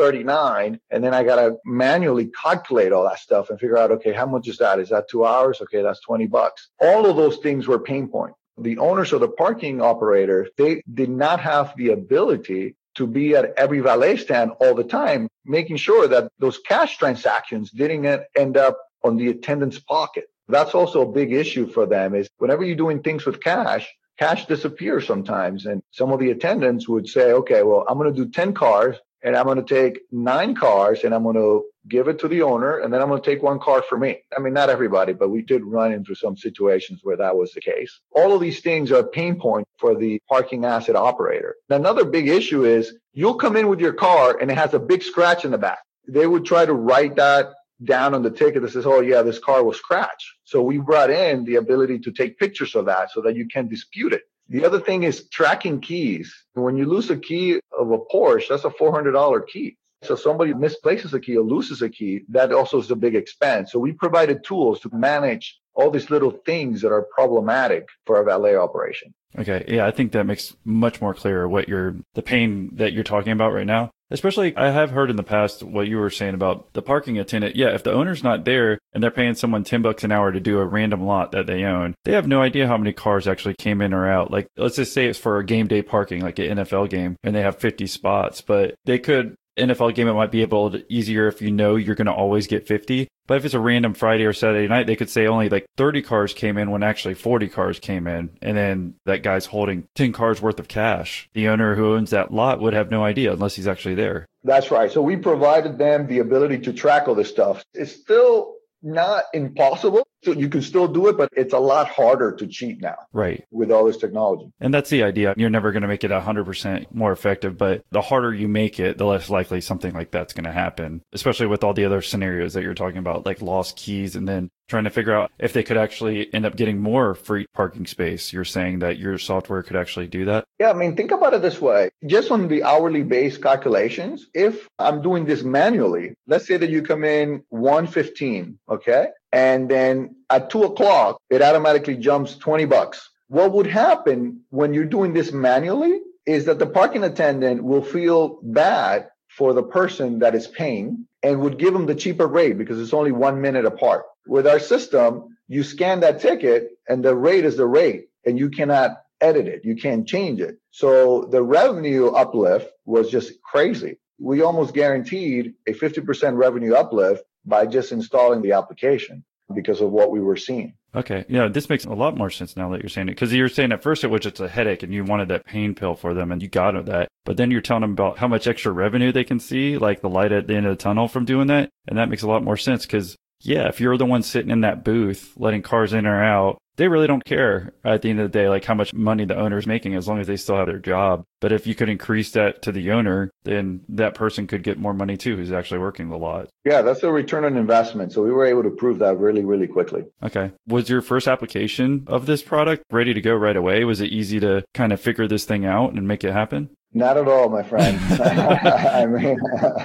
[0.00, 4.26] 4:39, and then I gotta manually calculate all that stuff and figure out, okay, how
[4.26, 4.78] much is that?
[4.78, 5.60] Is that two hours?
[5.60, 6.70] Okay, that's 20 bucks.
[6.80, 8.36] All of those things were pain points.
[8.58, 13.52] The owners of the parking operator, they did not have the ability to be at
[13.56, 18.78] every valet stand all the time, making sure that those cash transactions didn't end up
[19.04, 20.24] on the attendant's pocket.
[20.48, 24.46] That's also a big issue for them is whenever you're doing things with cash, cash
[24.46, 25.66] disappears sometimes.
[25.66, 28.96] And some of the attendants would say, okay, well, I'm going to do 10 cars
[29.22, 32.42] and I'm going to take nine cars and I'm going to give it to the
[32.42, 34.18] owner and then I'm going to take one car for me.
[34.36, 37.60] I mean, not everybody, but we did run into some situations where that was the
[37.60, 38.00] case.
[38.12, 41.56] All of these things are pain point for the parking asset operator.
[41.68, 45.02] Another big issue is you'll come in with your car and it has a big
[45.02, 45.80] scratch in the back.
[46.06, 47.52] They would try to write that
[47.84, 50.26] down on the ticket that says, oh, yeah, this car was scratched.
[50.44, 53.68] So we brought in the ability to take pictures of that so that you can
[53.68, 54.22] dispute it.
[54.50, 56.34] The other thing is tracking keys.
[56.54, 59.76] When you lose a key of a Porsche, that's a $400 key.
[60.02, 63.70] So somebody misplaces a key or loses a key, that also is a big expense.
[63.70, 68.24] So we provided tools to manage all these little things that are problematic for a
[68.24, 69.14] valet operation.
[69.38, 69.64] Okay.
[69.68, 73.32] Yeah, I think that makes much more clear what you're the pain that you're talking
[73.32, 73.90] about right now.
[74.12, 77.54] Especially, I have heard in the past what you were saying about the parking attendant.
[77.54, 80.40] Yeah, if the owner's not there and they're paying someone 10 bucks an hour to
[80.40, 83.54] do a random lot that they own, they have no idea how many cars actually
[83.54, 84.32] came in or out.
[84.32, 87.36] Like, let's just say it's for a game day parking, like an NFL game, and
[87.36, 91.26] they have 50 spots, but they could NFL game, it might be able to easier
[91.28, 93.08] if you know you're going to always get 50.
[93.26, 96.02] But if it's a random Friday or Saturday night, they could say only like 30
[96.02, 98.30] cars came in when actually 40 cars came in.
[98.42, 101.28] And then that guy's holding 10 cars worth of cash.
[101.32, 104.26] The owner who owns that lot would have no idea unless he's actually there.
[104.42, 104.90] That's right.
[104.90, 107.62] So we provided them the ability to track all this stuff.
[107.74, 110.06] It's still not impossible.
[110.22, 112.96] So you can still do it, but it's a lot harder to cheat now.
[113.12, 113.44] Right.
[113.50, 114.52] With all this technology.
[114.60, 115.32] And that's the idea.
[115.36, 118.98] You're never going to make it 100% more effective, but the harder you make it,
[118.98, 122.52] the less likely something like that's going to happen, especially with all the other scenarios
[122.52, 125.62] that you're talking about, like lost keys and then trying to figure out if they
[125.62, 128.32] could actually end up getting more free parking space.
[128.32, 130.46] You're saying that your software could actually do that?
[130.58, 131.90] Yeah, I mean, think about it this way.
[132.06, 136.82] Just on the hourly base calculations, if I'm doing this manually, let's say that you
[136.82, 139.08] come in 115, okay?
[139.32, 143.10] And then at two o'clock, it automatically jumps 20 bucks.
[143.28, 148.40] What would happen when you're doing this manually is that the parking attendant will feel
[148.42, 152.80] bad for the person that is paying and would give them the cheaper rate because
[152.80, 154.04] it's only one minute apart.
[154.26, 158.06] With our system, you scan that ticket and the rate is the rate.
[158.24, 159.64] and you cannot edit it.
[159.64, 160.58] You can't change it.
[160.70, 163.98] So the revenue uplift was just crazy.
[164.18, 170.10] We almost guaranteed a 50% revenue uplift by just installing the application because of what
[170.10, 170.74] we were seeing.
[170.94, 171.24] Okay.
[171.28, 173.12] Yeah, this makes a lot more sense now that you're saying it.
[173.12, 175.46] Because you were saying at first it was just a headache and you wanted that
[175.46, 177.08] pain pill for them and you got that.
[177.24, 180.08] But then you're telling them about how much extra revenue they can see, like the
[180.08, 181.70] light at the end of the tunnel from doing that.
[181.88, 184.60] And that makes a lot more sense because, yeah, if you're the one sitting in
[184.60, 188.32] that booth letting cars in or out, they really don't care at the end of
[188.32, 190.56] the day, like how much money the owner is making as long as they still
[190.56, 191.24] have their job.
[191.40, 194.94] But if you could increase that to the owner, then that person could get more
[194.94, 196.48] money too, who's actually working the lot.
[196.64, 198.12] Yeah, that's a return on investment.
[198.12, 200.04] So we were able to prove that really, really quickly.
[200.22, 200.52] Okay.
[200.68, 203.84] Was your first application of this product ready to go right away?
[203.84, 206.70] Was it easy to kind of figure this thing out and make it happen?
[206.92, 207.98] Not at all, my friend.
[208.10, 209.38] I mean,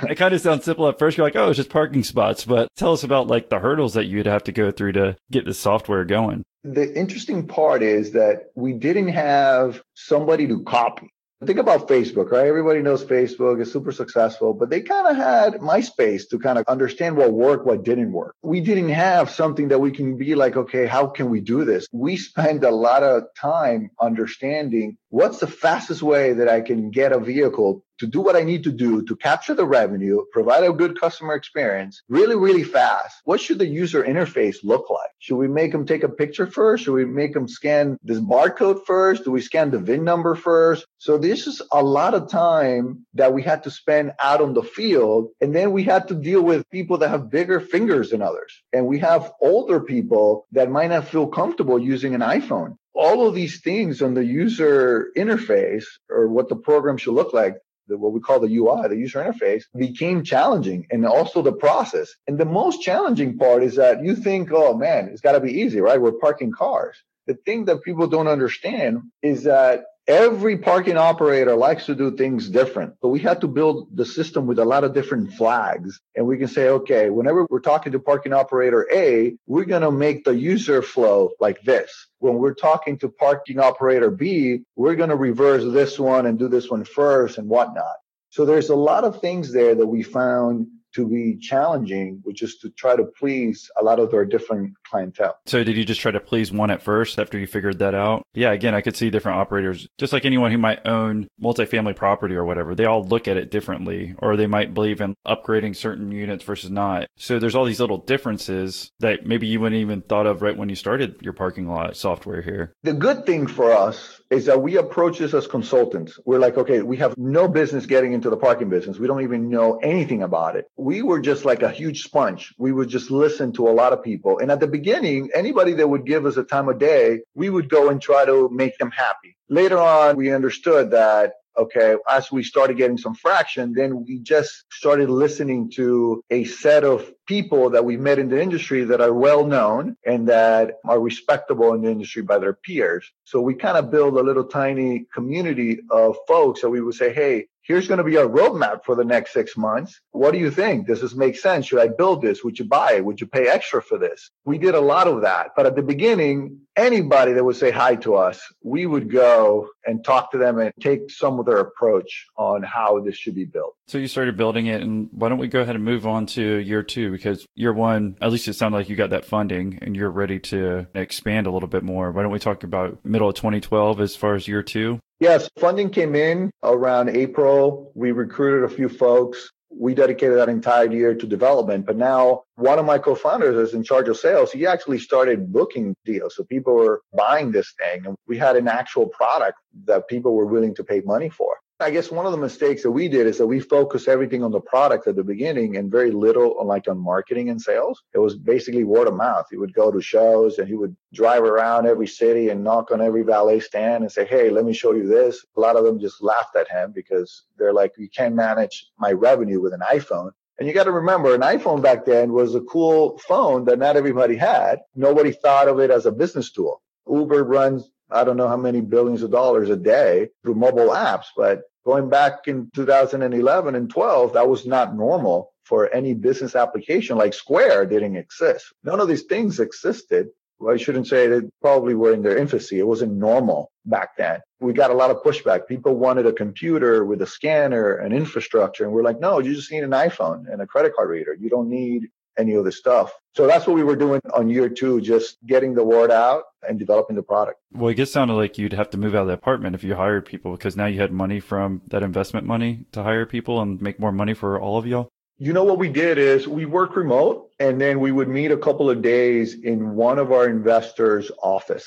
[0.10, 1.18] it kind of sounds simple at first.
[1.18, 2.46] You're like, oh, it's just parking spots.
[2.46, 5.46] But tell us about like the hurdles that you'd have to go through to get
[5.46, 6.44] the software going.
[6.64, 11.12] The interesting part is that we didn't have somebody to copy.
[11.46, 12.48] Think about Facebook, right?
[12.48, 16.66] Everybody knows Facebook is super successful, but they kind of had MySpace to kind of
[16.68, 18.36] understand what worked, what didn't work.
[18.42, 21.88] We didn't have something that we can be like, okay, how can we do this?
[21.92, 27.12] We spend a lot of time understanding what's the fastest way that I can get
[27.12, 30.72] a vehicle to do what I need to do to capture the revenue, provide a
[30.72, 33.22] good customer experience really, really fast.
[33.24, 35.10] What should the user interface look like?
[35.20, 36.84] Should we make them take a picture first?
[36.84, 39.24] Should we make them scan this barcode first?
[39.24, 40.86] Do we scan the VIN number first?
[40.98, 44.64] So this is a lot of time that we had to spend out on the
[44.64, 45.30] field.
[45.42, 48.62] And then we had to deal with people that have bigger fingers than others.
[48.74, 53.36] And we have older people that might not feel comfortable using an iPhone all of
[53.36, 58.14] these things on the user interface or what the program should look like the, what
[58.14, 62.14] we call the UI, the user interface, became challenging and also the process.
[62.28, 65.62] And the most challenging part is that you think, oh man, it's got to be
[65.62, 66.02] easy, right?
[66.02, 66.98] We're parking cars.
[67.28, 72.50] The thing that people don't understand is that every parking operator likes to do things
[72.50, 72.94] different.
[73.02, 76.00] So we had to build the system with a lot of different flags.
[76.16, 79.92] And we can say, okay, whenever we're talking to parking operator A, we're going to
[79.92, 82.08] make the user flow like this.
[82.26, 86.48] When we're talking to parking operator B, we're going to reverse this one and do
[86.48, 87.98] this one first and whatnot.
[88.32, 92.58] So there's a lot of things there that we found to be challenging, which is
[92.58, 95.38] to try to please a lot of their different clientele.
[95.46, 98.26] So did you just try to please one at first after you figured that out?
[98.34, 102.36] Yeah, again, I could see different operators, just like anyone who might own multifamily property
[102.36, 106.12] or whatever, they all look at it differently, or they might believe in upgrading certain
[106.12, 107.08] units versus not.
[107.18, 110.70] So there's all these little differences that maybe you wouldn't even thought of right when
[110.70, 112.74] you started your parking lot software here.
[112.84, 116.20] The good thing for us is that we approach this as consultants.
[116.26, 118.98] We're like, okay, we have no business getting into the parking business.
[118.98, 120.68] We don't even know anything about it.
[120.86, 122.54] We were just like a huge sponge.
[122.60, 124.38] We would just listen to a lot of people.
[124.38, 127.70] And at the beginning, anybody that would give us a time of day, we would
[127.70, 129.36] go and try to make them happy.
[129.50, 134.66] Later on, we understood that okay, as we started getting some fraction, then we just
[134.72, 139.14] started listening to a set of people that we met in the industry that are
[139.14, 143.10] well known and that are respectable in the industry by their peers.
[143.24, 147.14] So we kind of build a little tiny community of folks that we would say,
[147.14, 150.00] hey, here's going to be our roadmap for the next six months.
[150.12, 150.88] What do you think?
[150.88, 151.66] Does this make sense?
[151.66, 152.44] Should I build this?
[152.44, 153.06] Would you buy it?
[153.06, 154.30] Would you pay extra for this?
[154.46, 155.52] We did a lot of that.
[155.56, 160.04] But at the beginning, anybody that would say hi to us, we would go and
[160.04, 163.76] talk to them and take some of their approach on how this should be built.
[163.88, 166.42] So you started building it, and why don't we go ahead and move on to
[166.42, 167.12] year two?
[167.12, 170.40] Because year one, at least it sounded like you got that funding and you're ready
[170.40, 172.12] to expand a little bit more.
[172.12, 175.00] Why don't we talk about middle of 2012 as far as year two?
[175.20, 177.92] Yes, funding came in around April.
[177.96, 179.50] We recruited a few folks.
[179.78, 181.86] We dedicated that entire year to development.
[181.86, 184.52] But now one of my co-founders is in charge of sales.
[184.52, 186.36] He actually started booking deals.
[186.36, 190.46] So people were buying this thing and we had an actual product that people were
[190.46, 191.58] willing to pay money for.
[191.78, 194.52] I guess one of the mistakes that we did is that we focused everything on
[194.52, 198.02] the product at the beginning and very little on like on marketing and sales.
[198.14, 199.48] It was basically word of mouth.
[199.52, 203.02] He would go to shows and he would drive around every city and knock on
[203.02, 205.46] every valet stand and say, Hey, let me show you this.
[205.58, 209.12] A lot of them just laughed at him because they're like, you can't manage my
[209.12, 210.32] revenue with an iPhone.
[210.58, 213.98] And you got to remember, an iPhone back then was a cool phone that not
[213.98, 214.80] everybody had.
[214.96, 216.82] Nobody thought of it as a business tool.
[217.06, 221.26] Uber runs I don't know how many billions of dollars a day through mobile apps,
[221.36, 227.18] but going back in 2011 and 12, that was not normal for any business application
[227.18, 228.66] like Square didn't exist.
[228.84, 230.28] None of these things existed.
[230.60, 232.80] Well, I shouldn't say they probably were in their infancy.
[232.80, 234.40] It wasn't normal back then.
[234.62, 235.68] We got a lot of pushback.
[235.68, 238.86] People wanted a computer with a scanner and infrastructure.
[238.86, 241.34] And we're like, no, you just need an iPhone and a credit card reader.
[241.34, 243.14] You don't need any of this stuff.
[243.36, 246.80] So that's what we were doing on year two, just getting the word out and
[246.80, 247.60] developing the product.
[247.74, 249.96] Well, it just sounded like you'd have to move out of the apartment if you
[249.96, 253.82] hired people because now you had money from that investment money to hire people and
[253.82, 255.10] make more money for all of y'all.
[255.38, 258.58] You know what we did is we worked remote and then we would meet a
[258.58, 261.86] couple of days in one of our investors' office.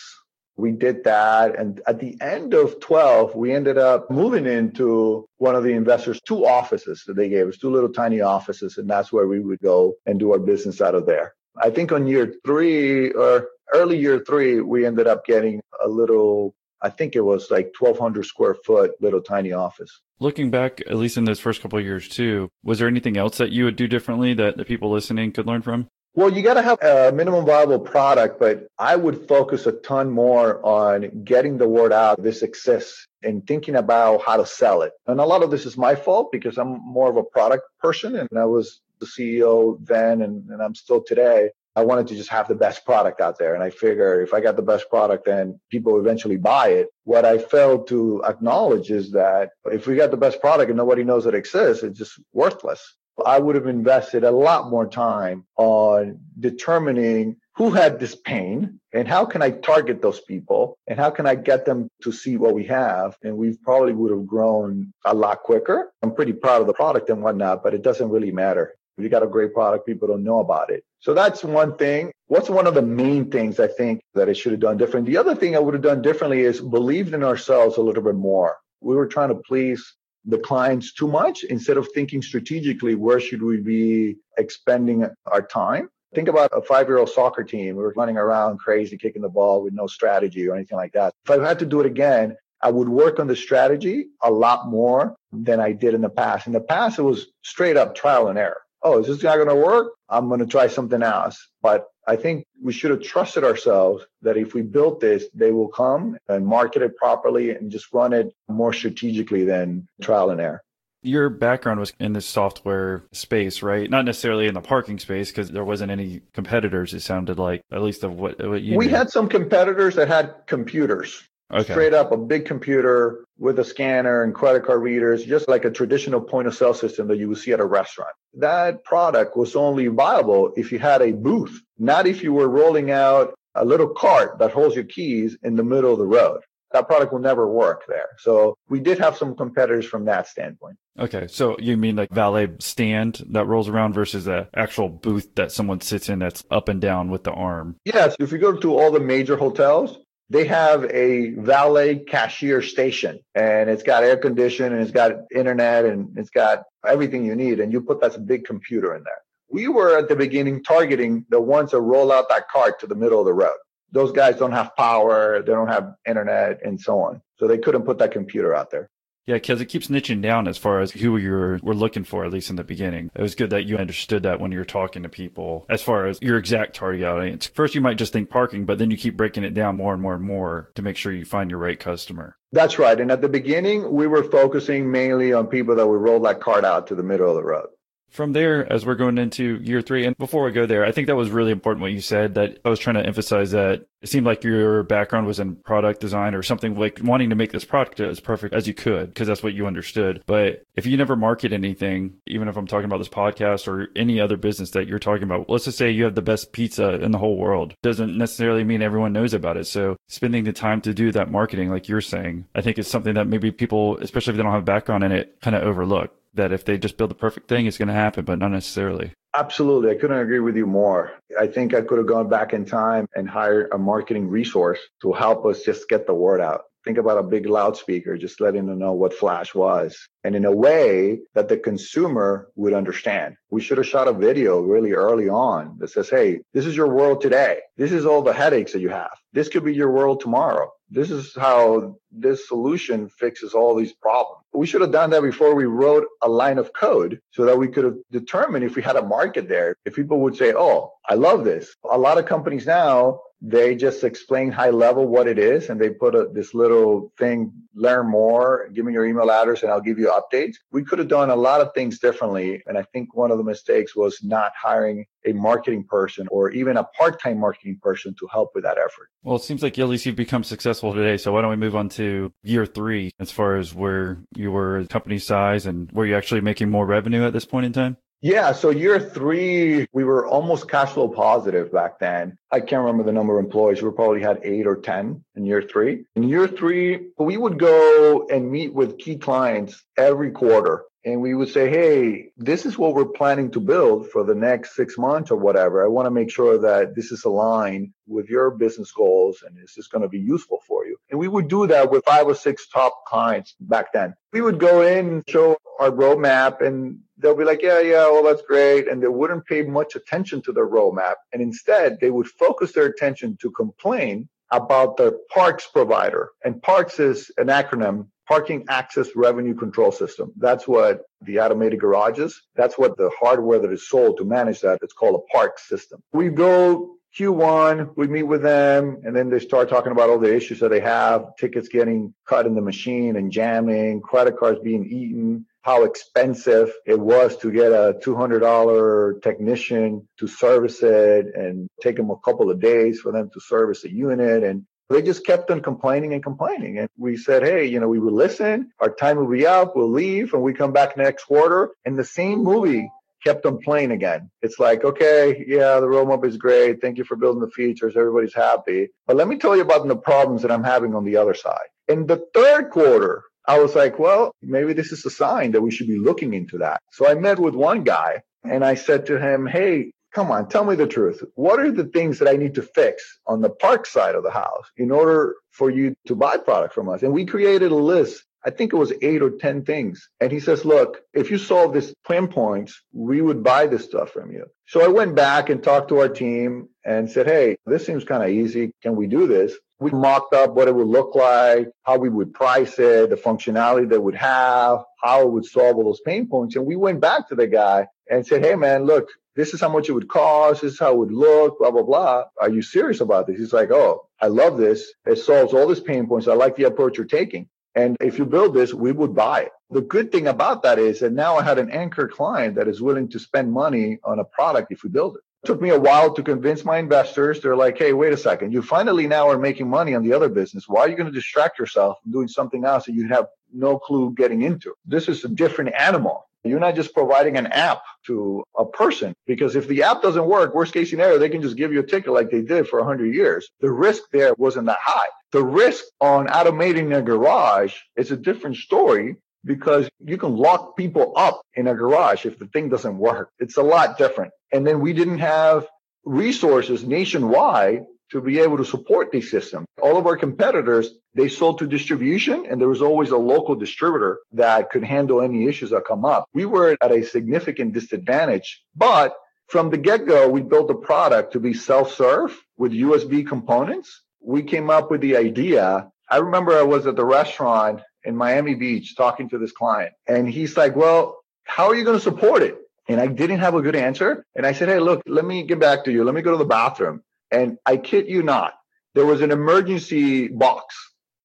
[0.58, 1.56] We did that.
[1.56, 6.20] And at the end of 12, we ended up moving into one of the investors'
[6.20, 8.76] two offices that they gave us, two little tiny offices.
[8.76, 11.34] And that's where we would go and do our business out of there.
[11.56, 16.56] I think on year three or early year three, we ended up getting a little,
[16.82, 20.00] I think it was like 1,200 square foot little tiny office.
[20.18, 23.38] Looking back, at least in those first couple of years too, was there anything else
[23.38, 25.88] that you would do differently that the people listening could learn from?
[26.18, 30.10] Well, you got to have a minimum viable product, but I would focus a ton
[30.10, 34.94] more on getting the word out this exists and thinking about how to sell it.
[35.06, 38.16] And a lot of this is my fault because I'm more of a product person
[38.16, 41.50] and I was the CEO then and, and I'm still today.
[41.76, 43.54] I wanted to just have the best product out there.
[43.54, 46.88] And I figure if I got the best product, then people eventually buy it.
[47.04, 51.04] What I failed to acknowledge is that if we got the best product and nobody
[51.04, 52.96] knows it exists, it's just worthless.
[53.26, 59.08] I would have invested a lot more time on determining who had this pain and
[59.08, 62.54] how can I target those people and how can I get them to see what
[62.54, 63.16] we have?
[63.22, 65.92] And we probably would have grown a lot quicker.
[66.02, 68.76] I'm pretty proud of the product and whatnot, but it doesn't really matter.
[68.96, 70.84] If you got a great product, people don't know about it.
[71.00, 72.12] So that's one thing.
[72.26, 75.06] What's one of the main things I think that I should have done different?
[75.06, 78.16] The other thing I would have done differently is believed in ourselves a little bit
[78.16, 78.56] more.
[78.80, 81.44] We were trying to please the clients too much.
[81.44, 85.88] Instead of thinking strategically where should we be expending our time?
[86.14, 89.74] Think about a five-year-old soccer team we were running around crazy kicking the ball with
[89.74, 91.12] no strategy or anything like that.
[91.24, 94.68] If i had to do it again i would work on the strategy a lot
[94.68, 96.46] more than i did in the past.
[96.46, 98.62] In the past it was straight up trial and error.
[98.82, 99.92] Oh, is this not going to work?
[100.08, 101.48] I'm going to try something else.
[101.62, 105.68] But I think we should have trusted ourselves that if we built this, they will
[105.68, 110.62] come and market it properly and just run it more strategically than trial and error.
[111.02, 113.88] Your background was in the software space, right?
[113.88, 116.92] Not necessarily in the parking space because there wasn't any competitors.
[116.92, 118.76] It sounded like, at least of what, what you.
[118.76, 118.96] We knew.
[118.96, 121.22] had some competitors that had computers.
[121.52, 121.72] Okay.
[121.72, 125.70] Straight up a big computer with a scanner and credit card readers, just like a
[125.70, 128.14] traditional point of sale system that you would see at a restaurant.
[128.34, 132.90] That product was only viable if you had a booth, not if you were rolling
[132.90, 136.42] out a little cart that holds your keys in the middle of the road.
[136.72, 138.10] That product will never work there.
[138.18, 140.76] So we did have some competitors from that standpoint.
[140.98, 141.26] Okay.
[141.28, 145.80] So you mean like valet stand that rolls around versus the actual booth that someone
[145.80, 147.76] sits in that's up and down with the arm?
[147.86, 148.16] Yes.
[148.20, 149.98] If you go to all the major hotels,
[150.30, 155.86] they have a valet cashier station and it's got air conditioning and it's got internet
[155.86, 157.60] and it's got everything you need.
[157.60, 159.22] And you put that big computer in there.
[159.50, 162.94] We were at the beginning targeting the ones that roll out that cart to the
[162.94, 163.56] middle of the road.
[163.90, 167.22] Those guys don't have power, they don't have internet and so on.
[167.38, 168.90] So they couldn't put that computer out there.
[169.28, 172.24] Yeah, because it keeps niching down as far as who you were, were looking for,
[172.24, 173.10] at least in the beginning.
[173.14, 176.18] It was good that you understood that when you're talking to people as far as
[176.22, 177.46] your exact target audience.
[177.48, 180.00] First, you might just think parking, but then you keep breaking it down more and
[180.00, 182.38] more and more to make sure you find your right customer.
[182.52, 182.98] That's right.
[182.98, 186.64] And at the beginning, we were focusing mainly on people that would roll that cart
[186.64, 187.68] out to the middle of the road.
[188.08, 191.08] From there, as we're going into year three, and before we go there, I think
[191.08, 192.36] that was really important what you said.
[192.36, 196.00] That I was trying to emphasize that it seemed like your background was in product
[196.00, 199.26] design or something like wanting to make this product as perfect as you could because
[199.26, 200.22] that's what you understood.
[200.26, 204.20] But if you never market anything, even if I'm talking about this podcast or any
[204.20, 207.10] other business that you're talking about, let's just say you have the best pizza in
[207.10, 209.66] the whole world, doesn't necessarily mean everyone knows about it.
[209.66, 213.14] So spending the time to do that marketing, like you're saying, I think is something
[213.14, 216.14] that maybe people, especially if they don't have a background in it, kind of overlook
[216.34, 219.12] that if they just build the perfect thing, it's going to happen, but not necessarily.
[219.34, 219.90] Absolutely.
[219.90, 221.12] I couldn't agree with you more.
[221.38, 225.12] I think I could have gone back in time and hired a marketing resource to
[225.12, 226.62] help us just get the word out.
[226.84, 229.98] Think about a big loudspeaker, just letting them know what Flash was.
[230.24, 233.34] And in a way that the consumer would understand.
[233.50, 236.88] We should have shot a video really early on that says, Hey, this is your
[236.88, 237.58] world today.
[237.76, 239.12] This is all the headaches that you have.
[239.34, 240.70] This could be your world tomorrow.
[240.88, 244.44] This is how this solution fixes all these problems.
[244.52, 247.68] We should have done that before we wrote a line of code so that we
[247.68, 249.76] could have determined if we had a market there.
[249.84, 251.74] If people would say, Oh, I love this.
[251.90, 255.90] A lot of companies now, they just explain high level what it is and they
[255.90, 259.98] put a, this little thing, learn more, give me your email address and I'll give
[259.98, 260.56] you updates.
[260.72, 262.62] We could have done a lot of things differently.
[262.66, 266.76] And I think one of the mistakes was not hiring a marketing person or even
[266.76, 269.08] a part-time marketing person to help with that effort.
[269.22, 271.16] Well, it seems like at least you've become successful today.
[271.16, 274.84] So why don't we move on to year three as far as where you were
[274.86, 277.96] company size and were you actually making more revenue at this point in time?
[278.20, 282.36] Yeah, so year three, we were almost cash flow positive back then.
[282.50, 283.80] I can't remember the number of employees.
[283.80, 286.04] We probably had eight or 10 in year three.
[286.16, 290.82] In year three, we would go and meet with key clients every quarter.
[291.08, 294.76] And we would say, hey, this is what we're planning to build for the next
[294.76, 295.82] six months or whatever.
[295.82, 299.74] I want to make sure that this is aligned with your business goals and is
[299.74, 300.98] this is going to be useful for you.
[301.08, 304.14] And we would do that with five or six top clients back then.
[304.34, 308.24] We would go in and show our roadmap and they'll be like, yeah, yeah, well,
[308.24, 308.86] that's great.
[308.86, 311.14] And they wouldn't pay much attention to the roadmap.
[311.32, 316.30] And instead, they would focus their attention to complain about the PARCS provider.
[316.44, 320.32] And PARCS is an acronym, parking access revenue control system.
[320.36, 324.78] That's what the automated garages, that's what the hardware that is sold to manage that.
[324.82, 326.02] It's called a park system.
[326.12, 330.34] We go Q1, we meet with them, and then they start talking about all the
[330.34, 334.84] issues that they have tickets getting cut in the machine and jamming, credit cards being
[334.84, 341.96] eaten, how expensive it was to get a $200 technician to service it and take
[341.96, 344.44] them a couple of days for them to service a unit.
[344.44, 346.78] And they just kept on complaining and complaining.
[346.78, 348.70] And we said, hey, you know, we will listen.
[348.80, 349.76] Our time will be up.
[349.76, 351.70] We'll leave and we come back next quarter.
[351.84, 352.90] And the same movie
[353.24, 354.30] kept on playing again.
[354.42, 356.80] It's like, okay, yeah, the roadmap is great.
[356.80, 357.96] Thank you for building the features.
[357.96, 358.88] Everybody's happy.
[359.06, 361.66] But let me tell you about the problems that I'm having on the other side.
[361.88, 365.70] In the third quarter, I was like, well, maybe this is a sign that we
[365.70, 366.80] should be looking into that.
[366.92, 370.64] So I met with one guy and I said to him, hey, come on, tell
[370.64, 371.22] me the truth.
[371.36, 374.32] What are the things that I need to fix on the park side of the
[374.32, 377.04] house in order for you to buy product from us?
[377.04, 378.24] And we created a list.
[378.44, 380.08] I think it was eight or 10 things.
[380.20, 384.10] And he says, look, if you solve this pain points, we would buy this stuff
[384.10, 384.46] from you.
[384.66, 388.22] So I went back and talked to our team and said, Hey, this seems kind
[388.22, 388.72] of easy.
[388.82, 389.52] Can we do this?
[389.78, 393.88] We mocked up what it would look like, how we would price it, the functionality
[393.90, 396.56] that would have, how it would solve all those pain points.
[396.56, 399.08] And we went back to the guy and said, Hey, man, look,
[399.38, 400.62] this is how much it would cost.
[400.62, 402.24] This is how it would look, blah, blah, blah.
[402.40, 403.38] Are you serious about this?
[403.38, 404.92] He's like, Oh, I love this.
[405.06, 406.26] It solves all these pain points.
[406.26, 407.48] I like the approach you're taking.
[407.76, 409.52] And if you build this, we would buy it.
[409.70, 412.82] The good thing about that is that now I had an anchor client that is
[412.82, 416.12] willing to spend money on a product if we build it took me a while
[416.12, 417.40] to convince my investors.
[417.40, 418.52] They're like, hey, wait a second.
[418.52, 420.68] You finally now are making money on the other business.
[420.68, 423.78] Why are you going to distract yourself from doing something else that you have no
[423.78, 424.74] clue getting into?
[424.84, 426.27] This is a different animal.
[426.44, 430.54] You're not just providing an app to a person because if the app doesn't work,
[430.54, 433.14] worst case scenario, they can just give you a ticket like they did for 100
[433.14, 433.48] years.
[433.60, 435.08] The risk there wasn't that high.
[435.32, 441.12] The risk on automating a garage is a different story because you can lock people
[441.16, 443.30] up in a garage if the thing doesn't work.
[443.38, 444.32] It's a lot different.
[444.52, 445.66] And then we didn't have
[446.04, 449.66] resources nationwide to be able to support these systems.
[449.82, 454.20] All of our competitors, they sold to distribution and there was always a local distributor
[454.32, 456.26] that could handle any issues that come up.
[456.32, 459.14] We were at a significant disadvantage, but
[459.48, 464.02] from the get go, we built a product to be self serve with USB components.
[464.20, 465.90] We came up with the idea.
[466.10, 470.28] I remember I was at the restaurant in Miami Beach talking to this client and
[470.28, 472.58] he's like, well, how are you going to support it?
[472.88, 474.24] And I didn't have a good answer.
[474.34, 476.04] And I said, Hey, look, let me get back to you.
[476.04, 477.02] Let me go to the bathroom.
[477.30, 478.54] And I kid you not,
[478.94, 480.74] there was an emergency box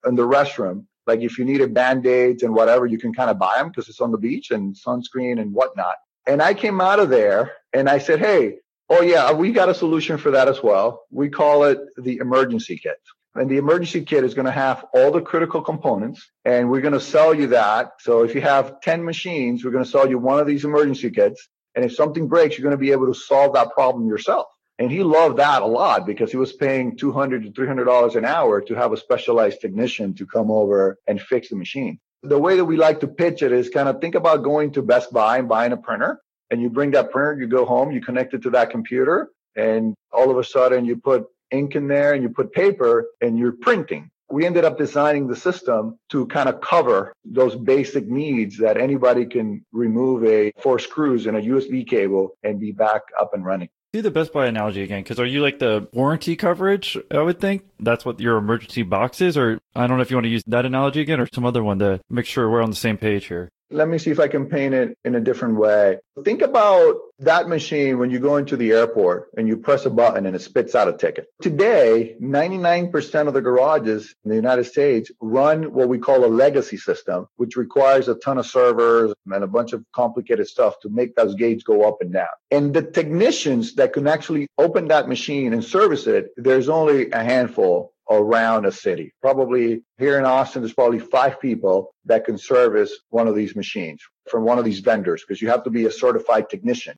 [0.06, 0.86] in the restroom.
[1.08, 4.02] Like if you needed band-aids and whatever, you can kind of buy them because it's
[4.02, 5.96] on the beach and sunscreen and whatnot.
[6.26, 9.74] And I came out of there and I said, Hey, oh yeah, we got a
[9.74, 11.04] solution for that as well.
[11.12, 13.00] We call it the emergency kit.
[13.36, 16.94] And the emergency kit is going to have all the critical components and we're going
[16.94, 17.94] to sell you that.
[18.00, 21.10] So if you have 10 machines, we're going to sell you one of these emergency
[21.10, 21.50] kits.
[21.76, 24.46] And if something breaks, you're going to be able to solve that problem yourself.
[24.80, 28.60] And he loved that a lot because he was paying 200 to $300 an hour
[28.62, 32.00] to have a specialized technician to come over and fix the machine.
[32.24, 34.82] The way that we like to pitch it is kind of think about going to
[34.82, 38.02] Best Buy and buying a printer and you bring that printer, you go home, you
[38.02, 42.14] connect it to that computer and all of a sudden you put ink in there
[42.14, 46.50] and you put paper and you're printing we ended up designing the system to kind
[46.50, 51.88] of cover those basic needs that anybody can remove a four screws and a USB
[51.88, 53.70] cable and be back up and running.
[53.94, 56.98] Do the Best Buy analogy again, because are you like the warranty coverage?
[57.12, 60.18] I would think that's what your emergency box is, or I don't know if you
[60.18, 62.72] want to use that analogy again or some other one to make sure we're on
[62.72, 65.58] the same page here let me see if I can paint it in a different
[65.58, 65.98] way.
[66.24, 70.26] Think about that machine when you go into the airport and you press a button
[70.26, 71.28] and it spits out a ticket.
[71.42, 76.78] Today, 99% of the garages in the United States run what we call a legacy
[76.78, 81.16] system, which requires a ton of servers and a bunch of complicated stuff to make
[81.16, 82.28] those gates go up and down.
[82.52, 87.24] And the technicians that can actually open that machine and service it, there's only a
[87.24, 89.14] handful around a city.
[89.22, 94.02] Probably here in Austin, there's probably five people that can service one of these machines.
[94.30, 96.98] from one of these vendors because you have to be a certified technician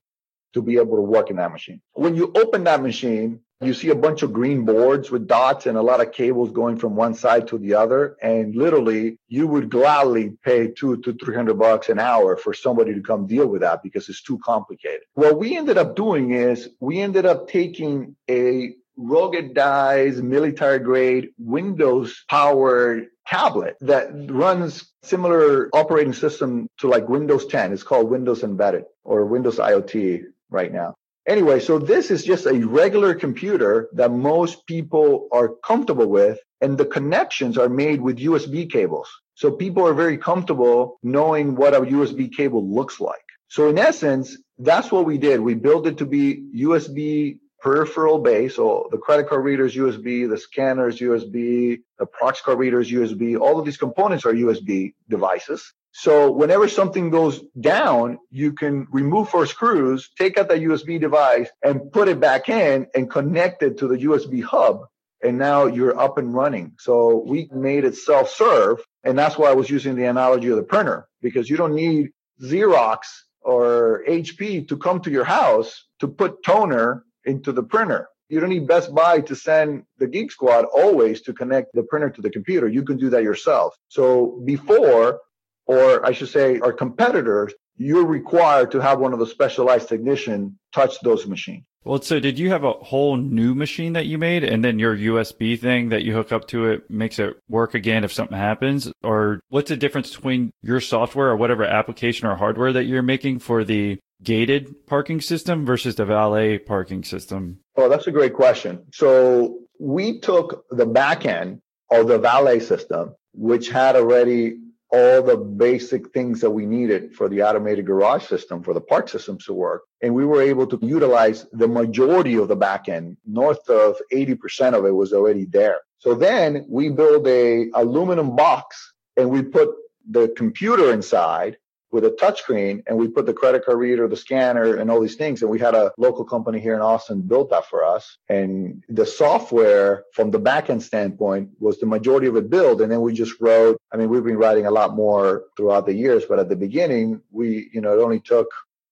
[0.53, 1.81] to be able to work in that machine.
[1.93, 5.77] When you open that machine, you see a bunch of green boards with dots and
[5.77, 8.15] a lot of cables going from one side to the other.
[8.21, 13.01] And literally, you would gladly pay two to 300 bucks an hour for somebody to
[13.01, 15.01] come deal with that because it's too complicated.
[15.13, 22.23] What we ended up doing is we ended up taking a ruggedized military grade Windows
[22.29, 27.73] powered tablet that runs similar operating system to like Windows 10.
[27.73, 30.95] It's called Windows Embedded or Windows IoT right now.
[31.27, 36.77] Anyway, so this is just a regular computer that most people are comfortable with, and
[36.77, 39.09] the connections are made with USB cables.
[39.33, 43.17] So people are very comfortable knowing what a USB cable looks like.
[43.47, 45.39] So in essence, that's what we did.
[45.39, 48.57] We built it to be USB peripheral base.
[48.57, 53.39] So the credit card reader's USB, the scanner's USB, the prox card reader's USB.
[53.39, 55.73] All of these components are USB devices.
[55.91, 61.49] So whenever something goes down, you can remove four screws, take out the USB device
[61.63, 64.81] and put it back in and connect it to the USB hub.
[65.23, 66.73] And now you're up and running.
[66.77, 68.77] So we made it self-serve.
[69.03, 72.11] And that's why I was using the analogy of the printer because you don't need
[72.43, 72.99] Xerox
[73.41, 78.09] or HP to come to your house to put toner into the printer.
[78.29, 82.09] You don't need Best Buy to send the Geek Squad always to connect the printer
[82.09, 82.67] to the computer.
[82.67, 83.75] You can do that yourself.
[83.87, 85.19] So before
[85.65, 90.57] or I should say, our competitors, you're required to have one of the specialized technician
[90.73, 91.65] touch those machines.
[91.83, 94.97] Well, so did you have a whole new machine that you made and then your
[94.97, 98.91] USB thing that you hook up to it makes it work again if something happens?
[99.03, 103.37] Or what's the difference between your software or whatever application or hardware that you're making
[103.37, 107.59] for the gated parking system versus the valet parking system?
[107.75, 108.85] Oh, that's a great question.
[108.93, 111.61] So we took the back end
[111.91, 114.57] of the valet system, which had already
[114.91, 119.09] all the basic things that we needed for the automated garage system, for the park
[119.09, 119.83] systems to work.
[120.01, 123.17] And we were able to utilize the majority of the back end.
[123.25, 125.79] North of 80% of it was already there.
[125.97, 129.69] So then we build a aluminum box and we put
[130.09, 131.57] the computer inside
[131.95, 135.15] with a touchscreen and we put the credit card reader, the scanner, and all these
[135.15, 135.41] things.
[135.41, 138.17] And we had a local company here in Austin built that for us.
[138.27, 142.81] And the software from the backend standpoint was the majority of it built.
[142.81, 145.93] And then we just wrote, I mean, we've been writing a lot more throughout the
[145.93, 148.51] years, but at the beginning, we, you know, it only took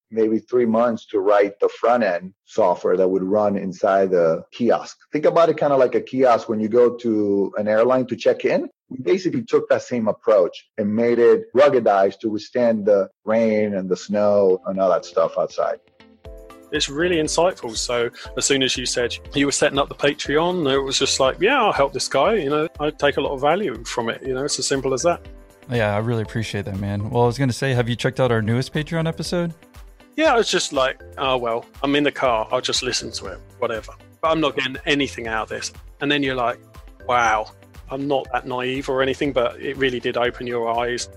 [0.10, 4.97] maybe three months to write the front end software that would run inside the kiosk.
[5.12, 8.16] Think about it kind of like a kiosk when you go to an airline to
[8.16, 8.70] check in.
[8.90, 13.90] We basically took that same approach and made it ruggedized to withstand the rain and
[13.90, 15.80] the snow and all that stuff outside.
[16.72, 17.76] It's really insightful.
[17.78, 21.20] So as soon as you said you were setting up the Patreon, it was just
[21.20, 22.36] like, yeah, I'll help this guy.
[22.36, 24.22] You know, I take a lot of value from it.
[24.26, 25.28] You know, it's as simple as that.
[25.72, 27.10] Yeah, I really appreciate that, man.
[27.10, 29.54] Well, I was going to say, have you checked out our newest Patreon episode?
[30.16, 32.48] Yeah, I was just like, oh, well, I'm in the car.
[32.52, 33.94] I'll just listen to it, whatever.
[34.22, 35.72] But I'm not getting anything out of this.
[36.02, 36.60] And then you're like,
[37.08, 37.52] wow,
[37.90, 41.10] I'm not that naive or anything, but it really did open your eyes.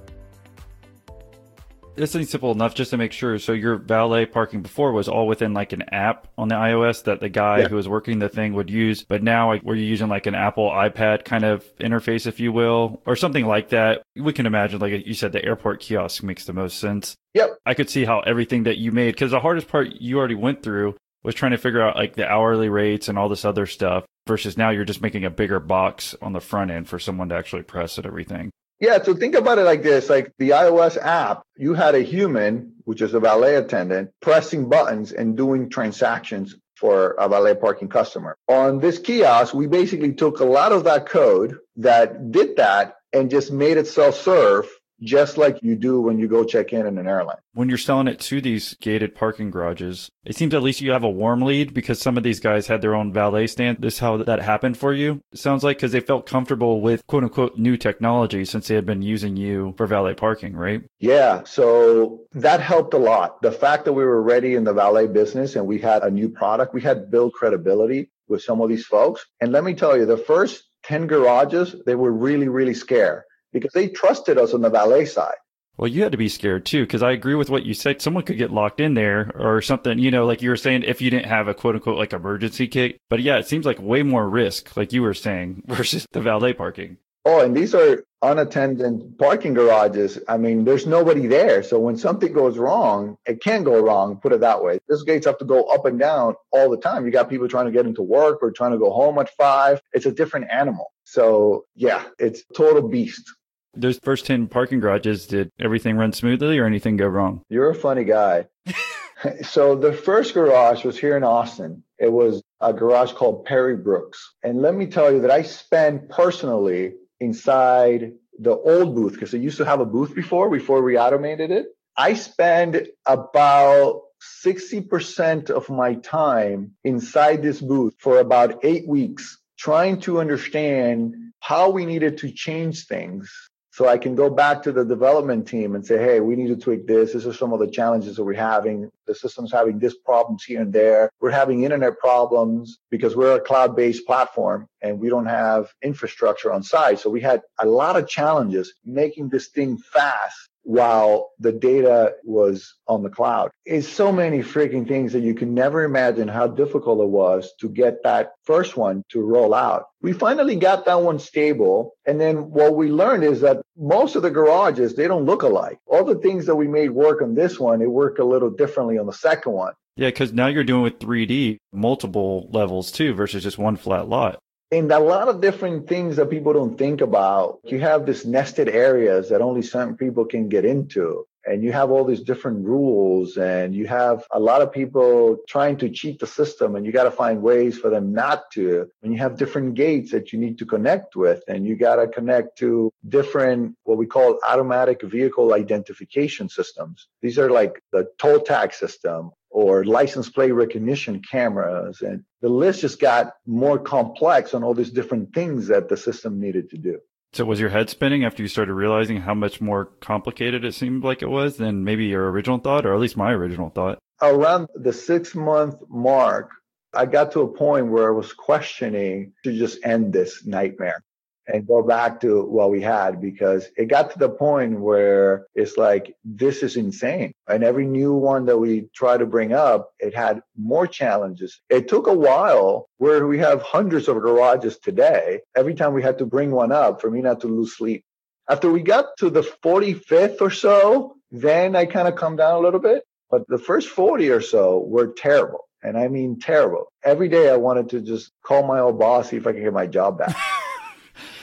[1.95, 3.39] This thing's simple enough just to make sure.
[3.39, 7.21] So your valet parking before was all within like an app on the iOS that
[7.21, 7.69] the guy yeah.
[7.69, 9.03] who was working the thing would use.
[9.03, 12.53] But now like, were you using like an Apple iPad kind of interface, if you
[12.53, 14.03] will, or something like that?
[14.15, 17.17] We can imagine, like you said, the airport kiosk makes the most sense.
[17.33, 17.57] Yep.
[17.65, 20.63] I could see how everything that you made, because the hardest part you already went
[20.63, 24.05] through was trying to figure out like the hourly rates and all this other stuff
[24.27, 27.35] versus now you're just making a bigger box on the front end for someone to
[27.35, 28.51] actually press and everything.
[28.79, 32.75] Yeah, so think about it like this like the iOS app, you had a human,
[32.85, 38.37] which is a valet attendant, pressing buttons and doing transactions for a valet parking customer.
[38.49, 43.31] On this kiosk, we basically took a lot of that code that did that and
[43.31, 44.69] just made it self serve
[45.01, 47.37] just like you do when you go check in in an airline.
[47.53, 51.05] When you're selling it to these gated parking garages, it seems at least you have
[51.05, 53.79] a warm lead because some of these guys had their own valet stand.
[53.81, 55.21] This is how that happened for you.
[55.33, 58.87] It sounds like because they felt comfortable with quote unquote new technology since they had
[58.87, 60.83] been using you for valet parking, right?
[60.99, 61.45] Yeah.
[61.45, 63.43] So that helped a lot.
[63.43, 66.29] The fact that we were ready in the valet business and we had a new
[66.29, 69.25] product, we had built credibility with some of these folks.
[69.41, 73.23] And let me tell you, the first 10 garages, they were really, really scared
[73.61, 75.37] because they trusted us on the valet side.
[75.79, 78.01] Well, you had to be scared too, because I agree with what you said.
[78.01, 81.03] Someone could get locked in there or something, you know, like you were saying, if
[81.03, 82.99] you didn't have a quote unquote like emergency kit.
[83.11, 86.55] But yeah, it seems like way more risk, like you were saying, versus the valet
[86.55, 86.97] parking.
[87.27, 90.19] Oh, and these are unattended parking garages.
[90.29, 91.63] I mean, there's nobody there.
[91.63, 94.79] So when something goes wrong, it can go wrong, put it that way.
[94.89, 97.05] Those gates have to go up and down all the time.
[97.05, 99.81] You got people trying to get into work or trying to go home at five.
[99.93, 100.93] It's a different animal.
[101.05, 103.29] So yeah, it's total beast.
[103.77, 107.43] Those first 10 parking garages, did everything run smoothly or anything go wrong?
[107.49, 108.47] You're a funny guy.
[109.43, 111.83] so the first garage was here in Austin.
[111.99, 114.35] It was a garage called Perry Brooks.
[114.43, 119.41] And let me tell you that I spent personally inside the old booth because it
[119.41, 121.67] used to have a booth before, before we automated it.
[121.97, 124.03] I spend about
[124.45, 131.71] 60% of my time inside this booth for about eight weeks trying to understand how
[131.71, 133.46] we needed to change things
[133.77, 136.57] so I can go back to the development team and say, hey, we need to
[136.57, 137.13] tweak this.
[137.13, 138.91] This is some of the challenges that we're having.
[139.07, 141.11] The system's having this problems here and there.
[141.21, 146.63] We're having internet problems because we're a cloud-based platform and we don't have infrastructure on
[146.63, 147.01] site.
[147.01, 152.75] So we had a lot of challenges making this thing fast while the data was
[152.89, 153.53] on the cloud.
[153.65, 157.69] It's so many freaking things that you can never imagine how difficult it was to
[157.69, 159.85] get that first one to roll out.
[160.03, 161.95] We finally got that one stable.
[162.05, 165.79] And then what we learned is that most of the garages, they don't look alike.
[165.87, 168.99] All the things that we made work on this one, it worked a little differently
[168.99, 169.75] on the second one.
[169.97, 174.41] Yeah, because now you're doing with 3D multiple levels too versus just one flat lot
[174.73, 177.61] and a lot of different things that people don't think about.
[177.65, 181.27] You have this nested areas that only certain people can get into.
[181.49, 185.77] And you have all these different rules, and you have a lot of people trying
[185.77, 188.89] to cheat the system, and you got to find ways for them not to.
[189.05, 192.09] And you have different gates that you need to connect with, and you got to
[192.09, 197.07] connect to different, what we call automatic vehicle identification systems.
[197.23, 202.03] These are like the toll tag system or license plate recognition cameras.
[202.03, 206.39] And the list just got more complex on all these different things that the system
[206.39, 206.99] needed to do.
[207.33, 211.05] So was your head spinning after you started realizing how much more complicated it seemed
[211.05, 213.99] like it was than maybe your original thought, or at least my original thought?
[214.21, 216.51] Around the six month mark,
[216.93, 221.03] I got to a point where I was questioning to just end this nightmare
[221.49, 225.77] and go back to what we had because it got to the point where it's
[225.77, 227.33] like this is insane.
[227.49, 231.61] And every new one that we try to bring up it had more challenges.
[231.71, 235.41] It took a while where we have hundreds of garages today.
[235.57, 238.05] Every time we had to bring one up for me not to lose sleep.
[238.49, 242.61] After we got to the 45th or so then i kind of come down a
[242.61, 243.03] little bit.
[243.31, 245.69] But the first 40 or so were terrible.
[245.83, 246.87] And i mean terrible.
[247.05, 249.73] Every day i wanted to just call my old boss see if i could get
[249.73, 250.37] my job back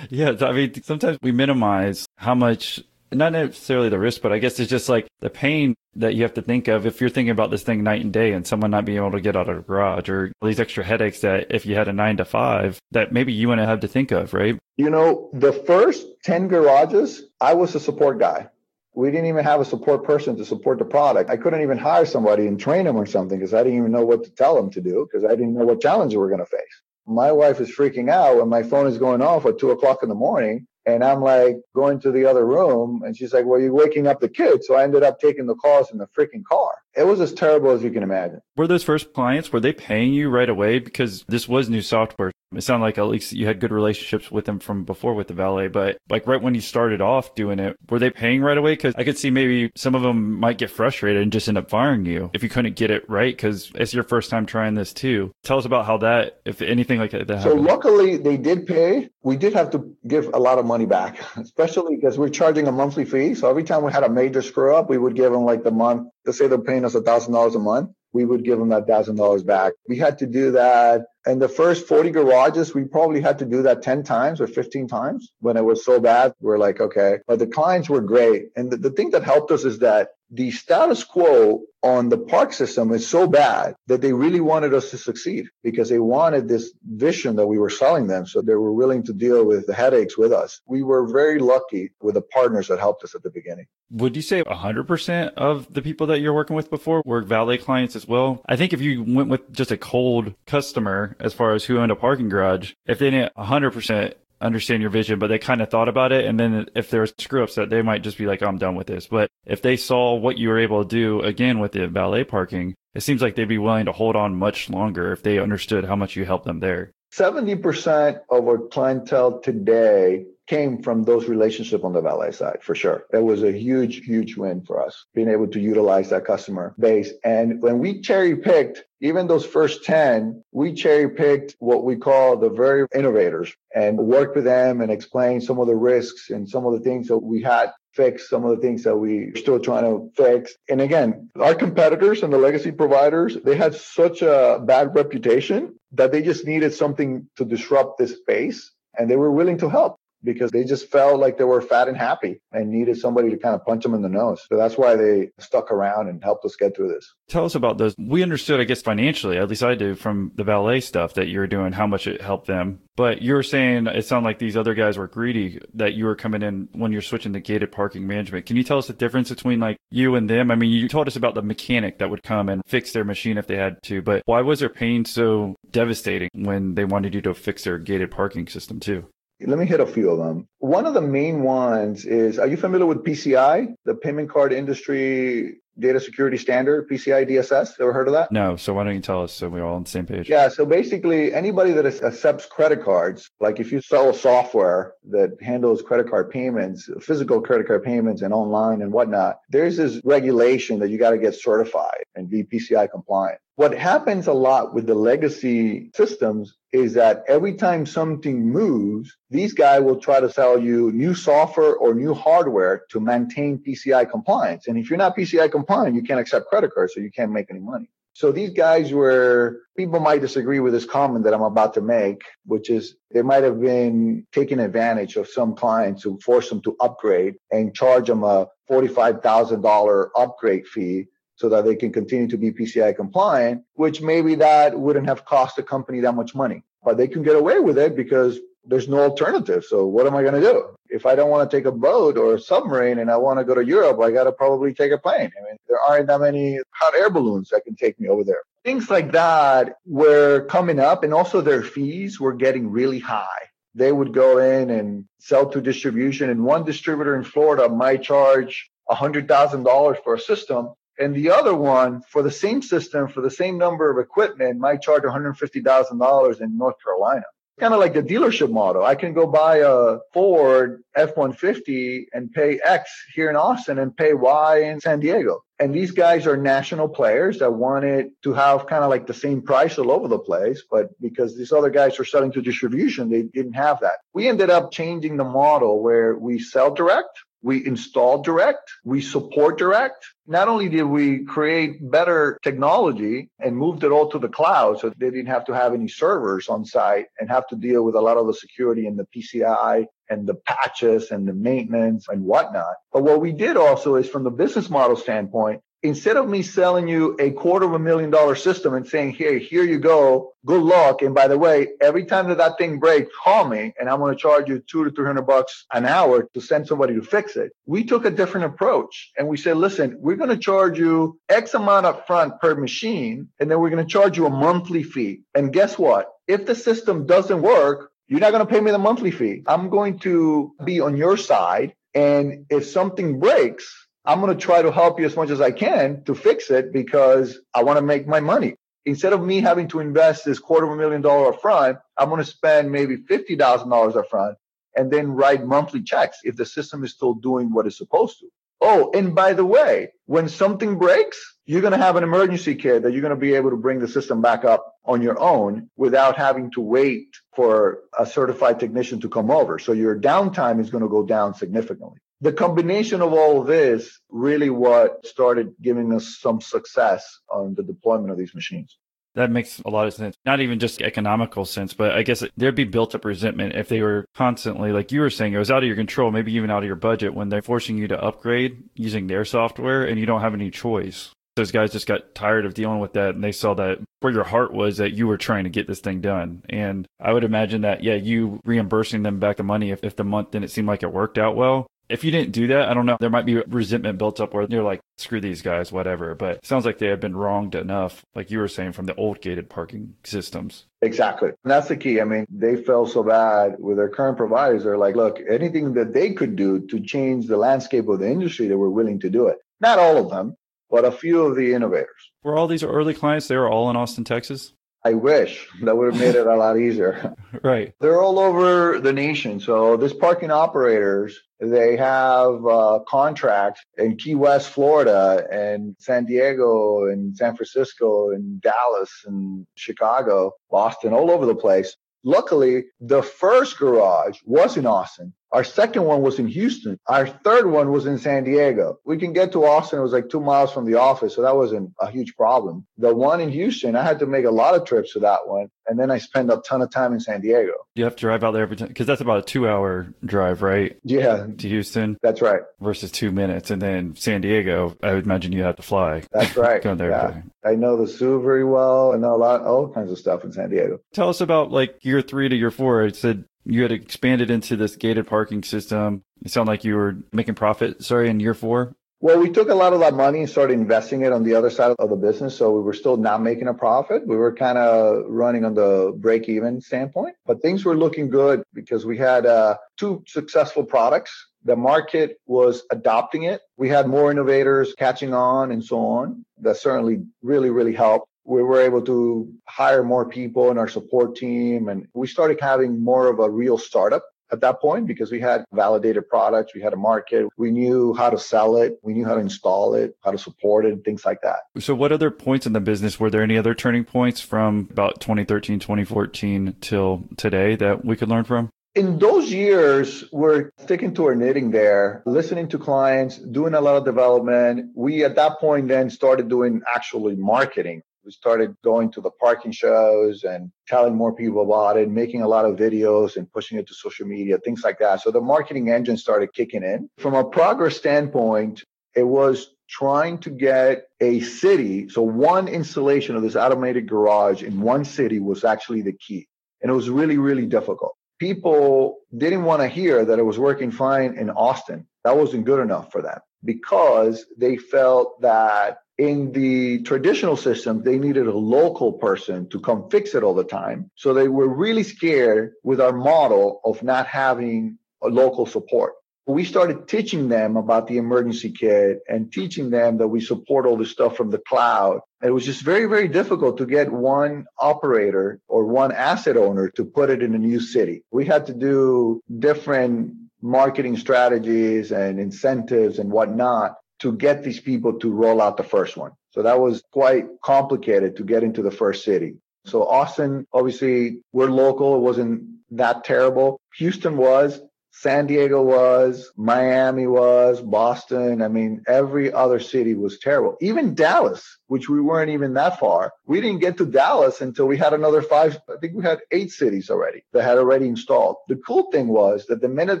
[0.10, 2.80] yeah, I mean, sometimes we minimize how much,
[3.12, 6.34] not necessarily the risk, but I guess it's just like the pain that you have
[6.34, 8.84] to think of if you're thinking about this thing night and day and someone not
[8.84, 11.74] being able to get out of the garage or these extra headaches that if you
[11.74, 14.56] had a nine to five that maybe you wouldn't have to think of, right?
[14.76, 18.48] You know, the first 10 garages, I was a support guy.
[18.94, 21.30] We didn't even have a support person to support the product.
[21.30, 24.04] I couldn't even hire somebody and train them or something because I didn't even know
[24.04, 26.40] what to tell them to do because I didn't know what challenges we were going
[26.40, 29.70] to face my wife is freaking out when my phone is going off at two
[29.70, 30.66] o'clock in the morning.
[30.86, 34.20] And I'm like going to the other room and she's like, well, you're waking up
[34.20, 34.66] the kids.
[34.66, 36.72] So I ended up taking the calls in the freaking car.
[36.96, 38.40] It was as terrible as you can imagine.
[38.56, 40.78] Were those first clients, were they paying you right away?
[40.78, 42.32] Because this was new software.
[42.54, 45.34] It sounded like at least you had good relationships with them from before with the
[45.34, 48.72] valet, but like right when you started off doing it, were they paying right away?
[48.72, 51.70] Because I could see maybe some of them might get frustrated and just end up
[51.70, 53.34] firing you if you couldn't get it right.
[53.34, 55.32] Because it's your first time trying this too.
[55.44, 57.42] Tell us about how that, if anything like that happened.
[57.42, 59.10] So luckily they did pay.
[59.22, 62.72] We did have to give a lot of money back, especially because we're charging a
[62.72, 63.34] monthly fee.
[63.34, 65.70] So every time we had a major screw up, we would give them like the
[65.70, 66.08] month.
[66.26, 68.86] Let's say they're paying us a thousand dollars a month we would give them that
[68.86, 69.72] thousand dollars back.
[69.88, 71.06] We had to do that.
[71.26, 74.88] And the first 40 garages, we probably had to do that 10 times or 15
[74.88, 76.32] times when it was so bad.
[76.40, 78.48] We're like, okay, but the clients were great.
[78.56, 82.52] And the, the thing that helped us is that the status quo on the park
[82.52, 86.72] system is so bad that they really wanted us to succeed because they wanted this
[86.84, 88.26] vision that we were selling them.
[88.26, 90.60] So they were willing to deal with the headaches with us.
[90.66, 93.66] We were very lucky with the partners that helped us at the beginning.
[93.90, 97.96] Would you say 100% of the people that you're working with before were valet clients
[97.96, 98.42] as well?
[98.46, 101.92] I think if you went with just a cold customer as far as who owned
[101.92, 105.88] a parking garage, if they didn't 100% understand your vision, but they kind of thought
[105.88, 106.24] about it.
[106.24, 108.74] And then if there was screw ups that they might just be like, I'm done
[108.74, 109.06] with this.
[109.06, 112.74] But if they saw what you were able to do again with the valet parking,
[112.94, 115.96] it seems like they'd be willing to hold on much longer if they understood how
[115.96, 116.92] much you helped them there.
[117.12, 123.04] 70% of our clientele today came from those relationships on the valet side for sure.
[123.12, 127.12] It was a huge, huge win for us being able to utilize that customer base.
[127.22, 132.36] And when we cherry picked, even those first 10, we cherry picked what we call
[132.36, 136.66] the very innovators and worked with them and explained some of the risks and some
[136.66, 139.60] of the things that we had fixed, some of the things that we are still
[139.60, 140.52] trying to fix.
[140.68, 146.10] And again, our competitors and the legacy providers, they had such a bad reputation that
[146.10, 150.50] they just needed something to disrupt this space and they were willing to help because
[150.50, 153.64] they just felt like they were fat and happy and needed somebody to kind of
[153.64, 154.42] punch them in the nose.
[154.48, 157.14] So that's why they stuck around and helped us get through this.
[157.28, 157.94] Tell us about those.
[157.98, 161.38] We understood, I guess, financially, at least I do, from the valet stuff that you
[161.38, 162.80] were doing, how much it helped them.
[162.96, 166.16] But you were saying it sounded like these other guys were greedy that you were
[166.16, 168.44] coming in when you're switching to gated parking management.
[168.46, 170.50] Can you tell us the difference between like you and them?
[170.50, 173.38] I mean, you told us about the mechanic that would come and fix their machine
[173.38, 177.22] if they had to, but why was their pain so devastating when they wanted you
[177.22, 179.06] to fix their gated parking system too?
[179.46, 180.48] Let me hit a few of them.
[180.58, 185.60] One of the main ones is Are you familiar with PCI, the payment card industry
[185.78, 187.80] data security standard, PCI DSS?
[187.80, 188.30] Ever heard of that?
[188.30, 188.56] No.
[188.56, 190.28] So why don't you tell us so we're all on the same page?
[190.28, 190.48] Yeah.
[190.48, 196.10] So basically, anybody that accepts credit cards, like if you sell software that handles credit
[196.10, 200.98] card payments, physical credit card payments, and online and whatnot, there's this regulation that you
[200.98, 203.40] got to get certified and be PCI compliant.
[203.60, 209.52] What happens a lot with the legacy systems is that every time something moves, these
[209.52, 214.66] guys will try to sell you new software or new hardware to maintain PCI compliance.
[214.66, 217.50] And if you're not PCI compliant, you can't accept credit cards, so you can't make
[217.50, 217.90] any money.
[218.14, 222.22] So these guys were, people might disagree with this comment that I'm about to make,
[222.46, 226.76] which is they might have been taking advantage of some clients to force them to
[226.80, 231.08] upgrade and charge them a $45,000 upgrade fee
[231.40, 235.56] so that they can continue to be PCI compliant, which maybe that wouldn't have cost
[235.56, 236.62] the company that much money.
[236.84, 239.64] But they can get away with it because there's no alternative.
[239.64, 240.76] So what am I going to do?
[240.90, 243.44] If I don't want to take a boat or a submarine and I want to
[243.44, 245.30] go to Europe, I got to probably take a plane.
[245.34, 248.42] I mean, there aren't that many hot air balloons that can take me over there.
[248.62, 253.44] Things like that were coming up and also their fees were getting really high.
[253.74, 258.70] They would go in and sell to distribution and one distributor in Florida might charge
[258.90, 263.56] $100,000 for a system and the other one, for the same system, for the same
[263.56, 267.24] number of equipment, might charge $150,000 in North Carolina.
[267.58, 268.84] Kind of like the dealership model.
[268.84, 273.94] I can go buy a Ford F 150 and pay X here in Austin and
[273.94, 275.42] pay Y in San Diego.
[275.58, 279.42] And these guys are national players that wanted to have kind of like the same
[279.42, 280.62] price all over the place.
[280.70, 283.98] But because these other guys were selling to distribution, they didn't have that.
[284.14, 289.58] We ended up changing the model where we sell direct we install direct, we support
[289.58, 290.04] direct.
[290.26, 294.90] Not only did we create better technology and moved it all to the cloud so
[294.90, 298.00] they didn't have to have any servers on site and have to deal with a
[298.00, 302.74] lot of the security and the PCI and the patches and the maintenance and whatnot.
[302.92, 306.88] But what we did also is from the business model standpoint, instead of me selling
[306.88, 310.62] you a quarter of a million dollar system and saying, here, here you go, good
[310.62, 311.02] luck.
[311.02, 314.14] And by the way, every time that that thing breaks, call me and I'm going
[314.14, 317.52] to charge you two to 300 bucks an hour to send somebody to fix it.
[317.66, 321.54] We took a different approach and we said, listen, we're going to charge you X
[321.54, 323.28] amount up front per machine.
[323.38, 325.22] And then we're going to charge you a monthly fee.
[325.34, 326.12] And guess what?
[326.26, 329.42] If the system doesn't work, you're not going to pay me the monthly fee.
[329.46, 331.74] I'm going to be on your side.
[331.94, 335.50] And if something breaks, I'm going to try to help you as much as I
[335.50, 338.54] can to fix it because I want to make my money.
[338.86, 342.22] Instead of me having to invest this quarter of a million dollar upfront, I'm going
[342.22, 344.36] to spend maybe $50,000 upfront
[344.74, 348.28] and then write monthly checks if the system is still doing what it's supposed to.
[348.62, 352.82] Oh, and by the way, when something breaks, you're going to have an emergency kit
[352.82, 355.68] that you're going to be able to bring the system back up on your own
[355.76, 359.58] without having to wait for a certified technician to come over.
[359.58, 364.00] So your downtime is going to go down significantly the combination of all of this
[364.10, 368.76] really what started giving us some success on the deployment of these machines.
[369.14, 370.14] That makes a lot of sense.
[370.24, 373.82] Not even just economical sense, but I guess there'd be built up resentment if they
[373.82, 376.62] were constantly, like you were saying, it was out of your control, maybe even out
[376.62, 380.20] of your budget when they're forcing you to upgrade using their software and you don't
[380.20, 381.10] have any choice.
[381.34, 384.24] Those guys just got tired of dealing with that and they saw that where your
[384.24, 386.42] heart was that you were trying to get this thing done.
[386.48, 390.04] And I would imagine that, yeah, you reimbursing them back the money if, if the
[390.04, 392.86] month didn't seem like it worked out well if you didn't do that, I don't
[392.86, 392.96] know.
[393.00, 396.14] There might be resentment built up where you're like, screw these guys, whatever.
[396.14, 399.20] But sounds like they have been wronged enough, like you were saying, from the old
[399.20, 400.66] gated parking systems.
[400.82, 401.28] Exactly.
[401.28, 402.00] And that's the key.
[402.00, 404.64] I mean, they felt so bad with their current providers.
[404.64, 408.48] They're like, look, anything that they could do to change the landscape of the industry,
[408.48, 409.38] they were willing to do it.
[409.60, 410.36] Not all of them,
[410.70, 412.12] but a few of the innovators.
[412.22, 414.52] Were all these early clients, they were all in Austin, Texas?
[414.84, 417.14] I wish that would have made it a lot easier.
[417.42, 417.74] right.
[417.80, 419.38] They're all over the nation.
[419.38, 422.40] So this parking operators, they have
[422.86, 430.32] contracts in Key West, Florida, and San Diego, and San Francisco, and Dallas, and Chicago,
[430.50, 431.76] Boston, all over the place.
[432.04, 435.12] Luckily, the first garage was in Austin.
[435.32, 436.78] Our second one was in Houston.
[436.88, 438.78] Our third one was in San Diego.
[438.84, 439.78] We can get to Austin.
[439.78, 441.14] It was like two miles from the office.
[441.14, 442.66] So that wasn't a huge problem.
[442.78, 445.48] The one in Houston, I had to make a lot of trips to that one.
[445.66, 447.52] And then I spent a ton of time in San Diego.
[447.76, 450.42] You have to drive out there every time because that's about a two hour drive,
[450.42, 450.76] right?
[450.82, 451.26] Yeah.
[451.38, 451.96] To Houston.
[452.02, 452.40] That's right.
[452.60, 453.52] Versus two minutes.
[453.52, 456.02] And then San Diego, I would imagine you have to fly.
[456.10, 456.60] That's right.
[456.60, 456.90] Going there.
[456.90, 457.22] Yeah.
[457.44, 458.92] I know the zoo very well.
[458.92, 460.80] I know a lot, all kinds of stuff in San Diego.
[460.92, 462.82] Tell us about like year three to year four.
[462.84, 466.02] I said you had expanded into this gated parking system.
[466.24, 468.74] It sounded like you were making profit, sorry, in year four.
[469.02, 471.48] Well, we took a lot of that money and started investing it on the other
[471.48, 472.36] side of the business.
[472.36, 474.06] So we were still not making a profit.
[474.06, 478.42] We were kind of running on the break even standpoint, but things were looking good
[478.52, 481.28] because we had uh, two successful products.
[481.44, 483.40] The market was adopting it.
[483.56, 486.26] We had more innovators catching on and so on.
[486.42, 491.16] That certainly really, really helped we were able to hire more people in our support
[491.16, 495.20] team and we started having more of a real startup at that point because we
[495.20, 499.04] had validated products, we had a market, we knew how to sell it, we knew
[499.04, 501.40] how to install it, how to support it, things like that.
[501.58, 505.00] So, what other points in the business were there any other turning points from about
[505.00, 508.50] 2013, 2014 till today that we could learn from?
[508.76, 513.76] In those years, we're sticking to our knitting there, listening to clients, doing a lot
[513.76, 514.70] of development.
[514.76, 517.82] We, at that point, then started doing actually marketing.
[518.04, 522.28] We started going to the parking shows and telling more people about it, making a
[522.28, 525.02] lot of videos and pushing it to social media, things like that.
[525.02, 526.88] So the marketing engine started kicking in.
[526.98, 531.88] From a progress standpoint, it was trying to get a city.
[531.88, 536.26] So one installation of this automated garage in one city was actually the key.
[536.62, 537.96] And it was really, really difficult.
[538.18, 541.86] People didn't want to hear that it was working fine in Austin.
[542.04, 547.98] That wasn't good enough for them because they felt that in the traditional system, they
[547.98, 550.90] needed a local person to come fix it all the time.
[550.94, 555.92] So they were really scared with our model of not having a local support.
[556.26, 560.78] We started teaching them about the emergency kit and teaching them that we support all
[560.78, 562.00] this stuff from the cloud.
[562.22, 566.84] It was just very, very difficult to get one operator or one asset owner to
[566.86, 568.04] put it in a new city.
[568.10, 574.98] We had to do different marketing strategies and incentives and whatnot to get these people
[574.98, 576.12] to roll out the first one.
[576.30, 579.34] So that was quite complicated to get into the first city.
[579.66, 581.96] So Austin, obviously, we're local.
[581.96, 583.60] It wasn't that terrible.
[583.76, 584.60] Houston was.
[585.00, 588.42] San Diego was, Miami was, Boston.
[588.42, 590.58] I mean, every other city was terrible.
[590.60, 593.10] Even Dallas, which we weren't even that far.
[593.24, 595.58] We didn't get to Dallas until we had another five.
[595.70, 598.36] I think we had eight cities already that had already installed.
[598.48, 600.00] The cool thing was that the minute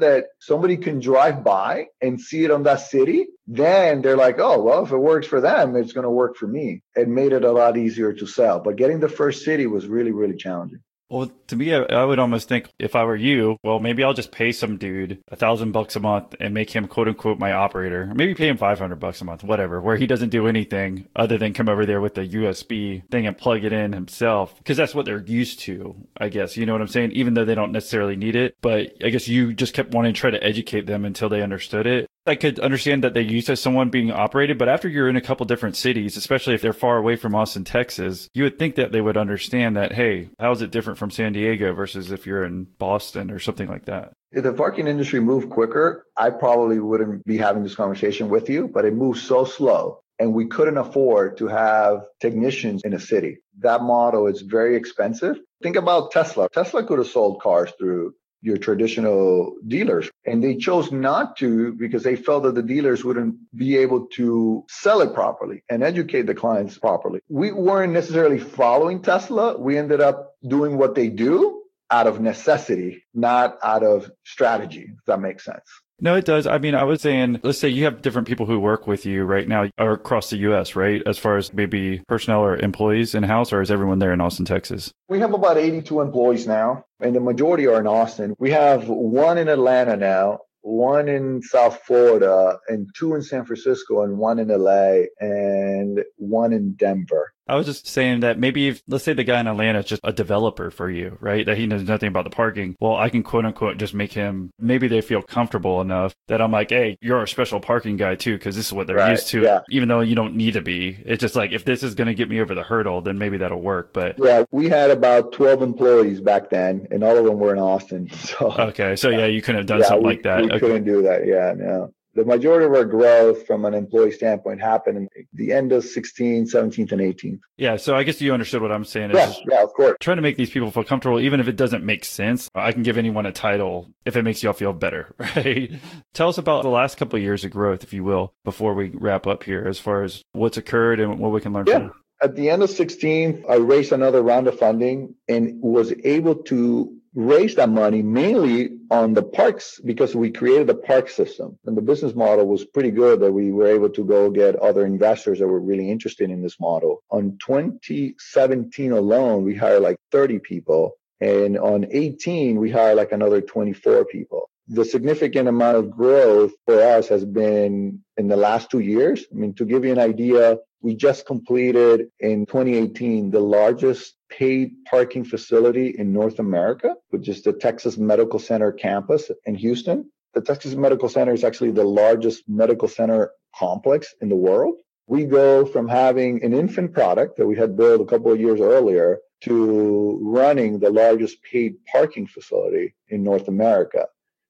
[0.00, 4.60] that somebody can drive by and see it on that city, then they're like, oh,
[4.60, 6.82] well, if it works for them, it's going to work for me.
[6.94, 8.60] It made it a lot easier to sell.
[8.60, 10.82] But getting the first city was really, really challenging.
[11.10, 14.30] Well, to me, I, would almost think if I were you, well, maybe I'll just
[14.30, 18.06] pay some dude a thousand bucks a month and make him quote unquote my operator.
[18.14, 21.52] Maybe pay him 500 bucks a month, whatever, where he doesn't do anything other than
[21.52, 24.54] come over there with the USB thing and plug it in himself.
[24.64, 26.56] Cause that's what they're used to, I guess.
[26.56, 27.10] You know what I'm saying?
[27.12, 28.56] Even though they don't necessarily need it.
[28.60, 31.88] But I guess you just kept wanting to try to educate them until they understood
[31.88, 32.06] it.
[32.26, 35.22] I could understand that they used as someone being operated, but after you're in a
[35.22, 38.92] couple different cities, especially if they're far away from Austin, Texas, you would think that
[38.92, 42.44] they would understand that, hey, how is it different from San Diego versus if you're
[42.44, 44.12] in Boston or something like that?
[44.32, 48.68] If the parking industry moved quicker, I probably wouldn't be having this conversation with you,
[48.68, 53.38] but it moves so slow and we couldn't afford to have technicians in a city.
[53.60, 55.38] That model is very expensive.
[55.62, 56.48] Think about Tesla.
[56.50, 60.10] Tesla could have sold cars through your traditional dealers.
[60.26, 64.64] And they chose not to because they felt that the dealers wouldn't be able to
[64.68, 67.20] sell it properly and educate the clients properly.
[67.28, 69.58] We weren't necessarily following Tesla.
[69.58, 75.04] We ended up doing what they do out of necessity, not out of strategy, if
[75.06, 75.64] that makes sense.
[76.02, 76.46] No, it does.
[76.46, 79.24] I mean, I was saying, let's say you have different people who work with you
[79.24, 81.02] right now or across the U.S., right?
[81.06, 84.46] As far as maybe personnel or employees in house, or is everyone there in Austin,
[84.46, 84.92] Texas?
[85.08, 88.34] We have about 82 employees now, and the majority are in Austin.
[88.38, 94.02] We have one in Atlanta now, one in South Florida, and two in San Francisco,
[94.02, 97.32] and one in LA, and one in Denver.
[97.50, 100.00] I was just saying that maybe if, let's say the guy in Atlanta is just
[100.04, 101.44] a developer for you, right?
[101.44, 102.76] That he knows nothing about the parking.
[102.78, 106.52] Well, I can quote unquote just make him, maybe they feel comfortable enough that I'm
[106.52, 109.26] like, hey, you're a special parking guy too, because this is what they're right, used
[109.28, 109.60] to, yeah.
[109.68, 110.96] even though you don't need to be.
[111.04, 113.36] It's just like, if this is going to get me over the hurdle, then maybe
[113.38, 113.92] that'll work.
[113.92, 117.60] But yeah, we had about 12 employees back then, and all of them were in
[117.60, 118.08] Austin.
[118.20, 118.94] So okay.
[118.94, 120.42] So yeah, you couldn't have done yeah, something we, like that.
[120.42, 120.60] We okay.
[120.60, 121.26] couldn't do that.
[121.26, 121.92] Yeah, no.
[122.14, 126.46] The majority of our growth from an employee standpoint happened in the end of 16,
[126.46, 127.38] 17th, and 18th.
[127.56, 127.76] Yeah.
[127.76, 129.12] So I guess you understood what I'm saying.
[129.14, 129.96] Yeah, yeah, of course.
[130.00, 132.50] Trying to make these people feel comfortable, even if it doesn't make sense.
[132.54, 135.70] I can give anyone a title if it makes you all feel better, right?
[136.12, 138.88] Tell us about the last couple of years of growth, if you will, before we
[138.94, 141.78] wrap up here, as far as what's occurred and what we can learn Yeah.
[141.78, 141.92] from.
[142.22, 146.99] At the end of 16, I raised another round of funding and was able to
[147.14, 151.82] raise that money mainly on the PARCS because we created the park system and the
[151.82, 155.48] business model was pretty good that we were able to go get other investors that
[155.48, 157.02] were really interested in this model.
[157.10, 163.40] On 2017 alone, we hired like 30 people and on 18, we hired like another
[163.40, 168.78] 24 people the significant amount of growth for us has been in the last two
[168.78, 169.24] years.
[169.32, 174.84] I mean, to give you an idea, we just completed in 2018 the largest paid
[174.84, 180.10] parking facility in North America, which is the Texas Medical Center campus in Houston.
[180.34, 184.76] The Texas Medical Center is actually the largest medical center complex in the world.
[185.06, 188.60] We go from having an infant product that we had built a couple of years
[188.60, 194.06] earlier to running the largest paid parking facility in North America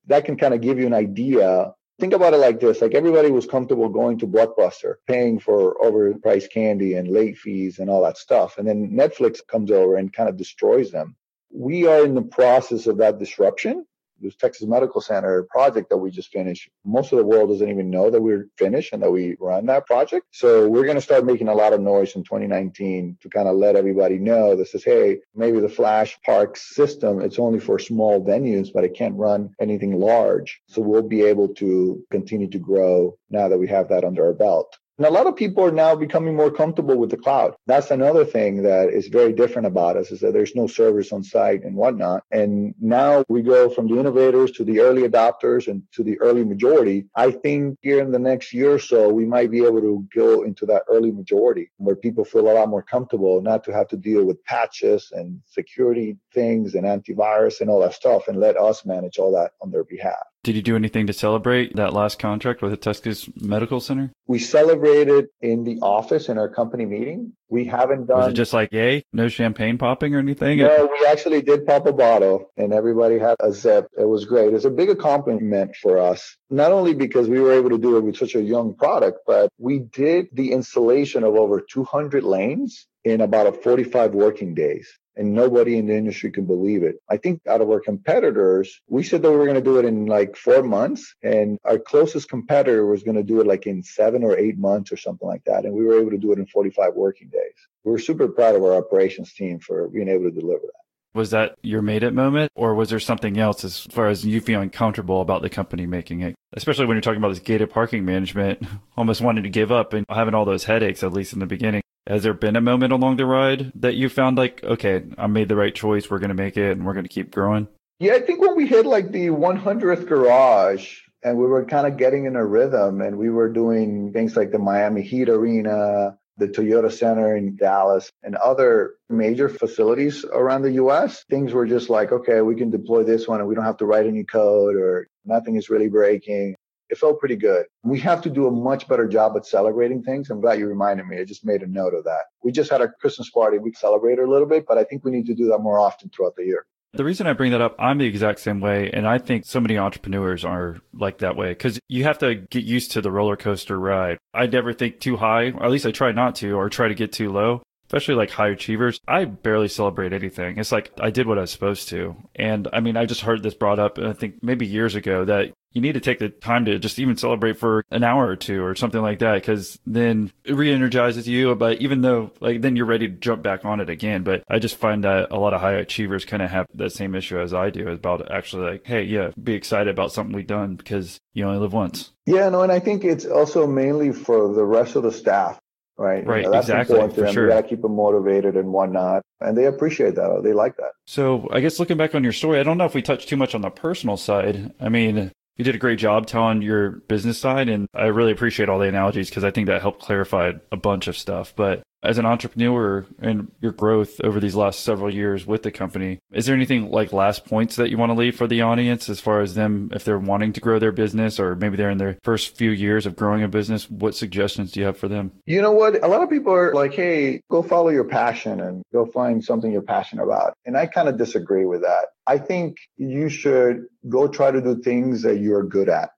[0.06, 1.72] that can kind of give you an idea.
[2.00, 6.50] Think about it like this like everybody was comfortable going to Blockbuster, paying for overpriced
[6.50, 8.56] candy and late fees and all that stuff.
[8.56, 11.14] And then Netflix comes over and kind of destroys them.
[11.52, 13.84] We are in the process of that disruption.
[14.20, 17.90] This Texas Medical Center project that we just finished, most of the world doesn't even
[17.90, 20.26] know that we're finished and that we run that project.
[20.30, 23.56] So we're going to start making a lot of noise in 2019 to kind of
[23.56, 28.24] let everybody know this is, hey, maybe the Flash Park system, it's only for small
[28.24, 30.60] venues, but it can't run anything large.
[30.68, 34.34] So we'll be able to continue to grow now that we have that under our
[34.34, 34.76] belt.
[35.00, 37.54] And a lot of people are now becoming more comfortable with the cloud.
[37.66, 41.24] That's another thing that is very different about us is that there's no servers on
[41.24, 42.22] site and whatnot.
[42.30, 46.44] And now we go from the innovators to the early adopters and to the early
[46.44, 47.06] majority.
[47.16, 50.42] I think here in the next year or so, we might be able to go
[50.42, 53.96] into that early majority where people feel a lot more comfortable not to have to
[53.96, 58.84] deal with patches and security things and antivirus and all that stuff and let us
[58.84, 60.26] manage all that on their behalf.
[60.42, 64.10] Did you do anything to celebrate that last contract with the Texas Medical Center?
[64.26, 67.34] We celebrated in the office in our company meeting.
[67.50, 68.20] We haven't done.
[68.20, 70.58] Was it just like, yay, no champagne popping or anything?
[70.58, 73.88] No, we actually did pop a bottle and everybody had a zip.
[73.98, 74.54] It was great.
[74.54, 78.00] It's a big accomplishment for us, not only because we were able to do it
[78.00, 83.20] with such a young product, but we did the installation of over 200 lanes in
[83.20, 86.96] about a 45 working days and nobody in the industry can believe it.
[87.08, 89.84] I think out of our competitors, we said that we were going to do it
[89.84, 93.82] in like four months, and our closest competitor was going to do it like in
[93.82, 95.64] seven or eight months or something like that.
[95.64, 97.54] And we were able to do it in 45 working days.
[97.84, 100.80] We're super proud of our operations team for being able to deliver that.
[101.12, 104.40] Was that your made it moment, or was there something else as far as you
[104.40, 106.36] feeling comfortable about the company making it?
[106.52, 108.62] Especially when you're talking about this gated parking management,
[108.96, 111.82] almost wanting to give up and having all those headaches, at least in the beginning.
[112.06, 115.48] Has there been a moment along the ride that you found like, okay, I made
[115.48, 117.68] the right choice, we're going to make it, and we're going to keep growing?
[117.98, 121.98] Yeah, I think when we hit like the 100th garage and we were kind of
[121.98, 126.48] getting in a rhythm and we were doing things like the Miami Heat Arena, the
[126.48, 132.10] Toyota Center in Dallas, and other major facilities around the US, things were just like,
[132.10, 135.06] okay, we can deploy this one and we don't have to write any code or
[135.26, 136.56] nothing is really breaking.
[136.90, 137.66] It felt pretty good.
[137.84, 140.28] We have to do a much better job at celebrating things.
[140.28, 141.20] I'm glad you reminded me.
[141.20, 142.22] I just made a note of that.
[142.42, 143.58] We just had a Christmas party.
[143.58, 146.10] We celebrated a little bit, but I think we need to do that more often
[146.10, 146.66] throughout the year.
[146.92, 148.90] The reason I bring that up, I'm the exact same way.
[148.92, 152.64] And I think so many entrepreneurs are like that way because you have to get
[152.64, 154.18] used to the roller coaster ride.
[154.34, 156.94] I never think too high, or at least I try not to, or try to
[156.96, 157.62] get too low.
[157.90, 160.58] Especially like high achievers, I barely celebrate anything.
[160.58, 162.14] It's like I did what I was supposed to.
[162.36, 165.52] And I mean, I just heard this brought up, I think maybe years ago, that
[165.72, 168.64] you need to take the time to just even celebrate for an hour or two
[168.64, 172.86] or something like that because then it re-energizes you but even though like then you're
[172.86, 175.60] ready to jump back on it again but i just find that a lot of
[175.60, 179.02] high achievers kind of have that same issue as i do about actually like hey
[179.02, 182.72] yeah be excited about something we've done because you only live once yeah no and
[182.72, 185.58] i think it's also mainly for the rest of the staff
[186.00, 186.26] right?
[186.26, 187.34] Right, You know, that's exactly, important to for them.
[187.34, 187.44] sure.
[187.44, 190.40] You got to keep them motivated and whatnot, and they appreciate that.
[190.42, 190.92] They like that.
[191.06, 193.36] So I guess looking back on your story, I don't know if we touched too
[193.36, 194.72] much on the personal side.
[194.80, 198.68] I mean, you did a great job telling your business side, and I really appreciate
[198.68, 201.52] all the analogies because I think that helped clarify a bunch of stuff.
[201.54, 206.18] But as an entrepreneur and your growth over these last several years with the company,
[206.32, 209.20] is there anything like last points that you want to leave for the audience as
[209.20, 212.18] far as them if they're wanting to grow their business or maybe they're in their
[212.22, 213.90] first few years of growing a business?
[213.90, 215.32] What suggestions do you have for them?
[215.46, 216.02] You know what?
[216.02, 219.70] A lot of people are like, "Hey, go follow your passion and go find something
[219.70, 222.06] you're passionate about." And I kind of disagree with that.
[222.26, 226.10] I think you should go try to do things that you're good at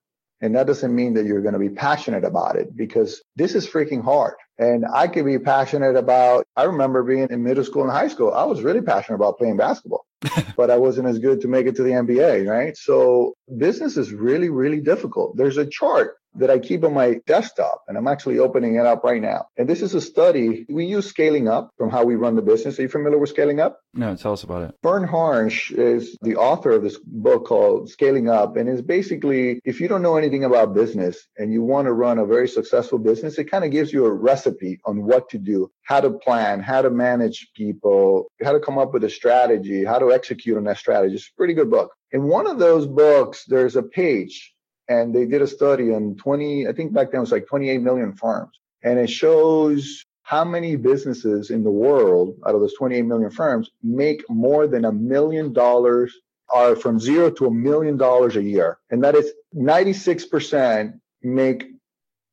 [0.43, 3.67] And that doesn't mean that you're going to be passionate about it because this is
[3.67, 4.35] freaking hard.
[4.59, 8.33] And I could be passionate about, I remember being in middle school and high school,
[8.33, 10.05] I was really passionate about playing basketball,
[10.57, 12.77] but I wasn't as good to make it to the NBA, right?
[12.77, 15.37] So business is really, really difficult.
[15.37, 19.05] There's a chart that I keep on my desktop, and I'm actually opening it up
[19.05, 19.47] right now.
[19.57, 20.67] And this is a study.
[20.69, 22.79] We use scaling up from how we run the business.
[22.79, 23.81] Are you familiar with scaling up?
[23.95, 24.75] No, tell us about it.
[24.83, 29.81] Verne Harnish is the author of this book called Scaling Up, and it's basically if
[29.81, 33.39] you don't know anything about business and you want to run a very successful business,
[33.39, 36.83] it kind of gives you a recipe on what to do, how to plan, how
[36.83, 40.79] to manage people, how to come up with a strategy, how to execute on that
[40.79, 41.15] strategy.
[41.15, 41.93] It's a pretty good book.
[42.13, 44.53] In one of those books, there's a page
[44.93, 47.81] and they did a study on 20, I think back then it was like 28
[47.81, 48.59] million farms.
[48.83, 53.71] And it shows how many businesses in the world out of those 28 million firms
[53.83, 56.15] make more than a million dollars
[56.53, 58.79] are from zero to a million dollars a year.
[58.91, 61.65] And that is 96% make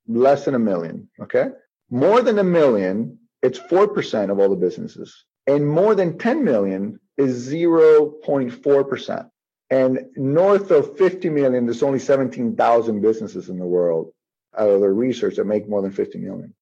[0.08, 1.10] less than a million.
[1.22, 1.48] Okay.
[1.90, 5.26] More than a million, it's 4% of all the businesses.
[5.48, 9.30] And more than 10 million is 0.4%.
[9.70, 14.12] And north of 50 million, there's only 17,000 businesses in the world
[14.58, 16.54] out of the research that make more than 50 million.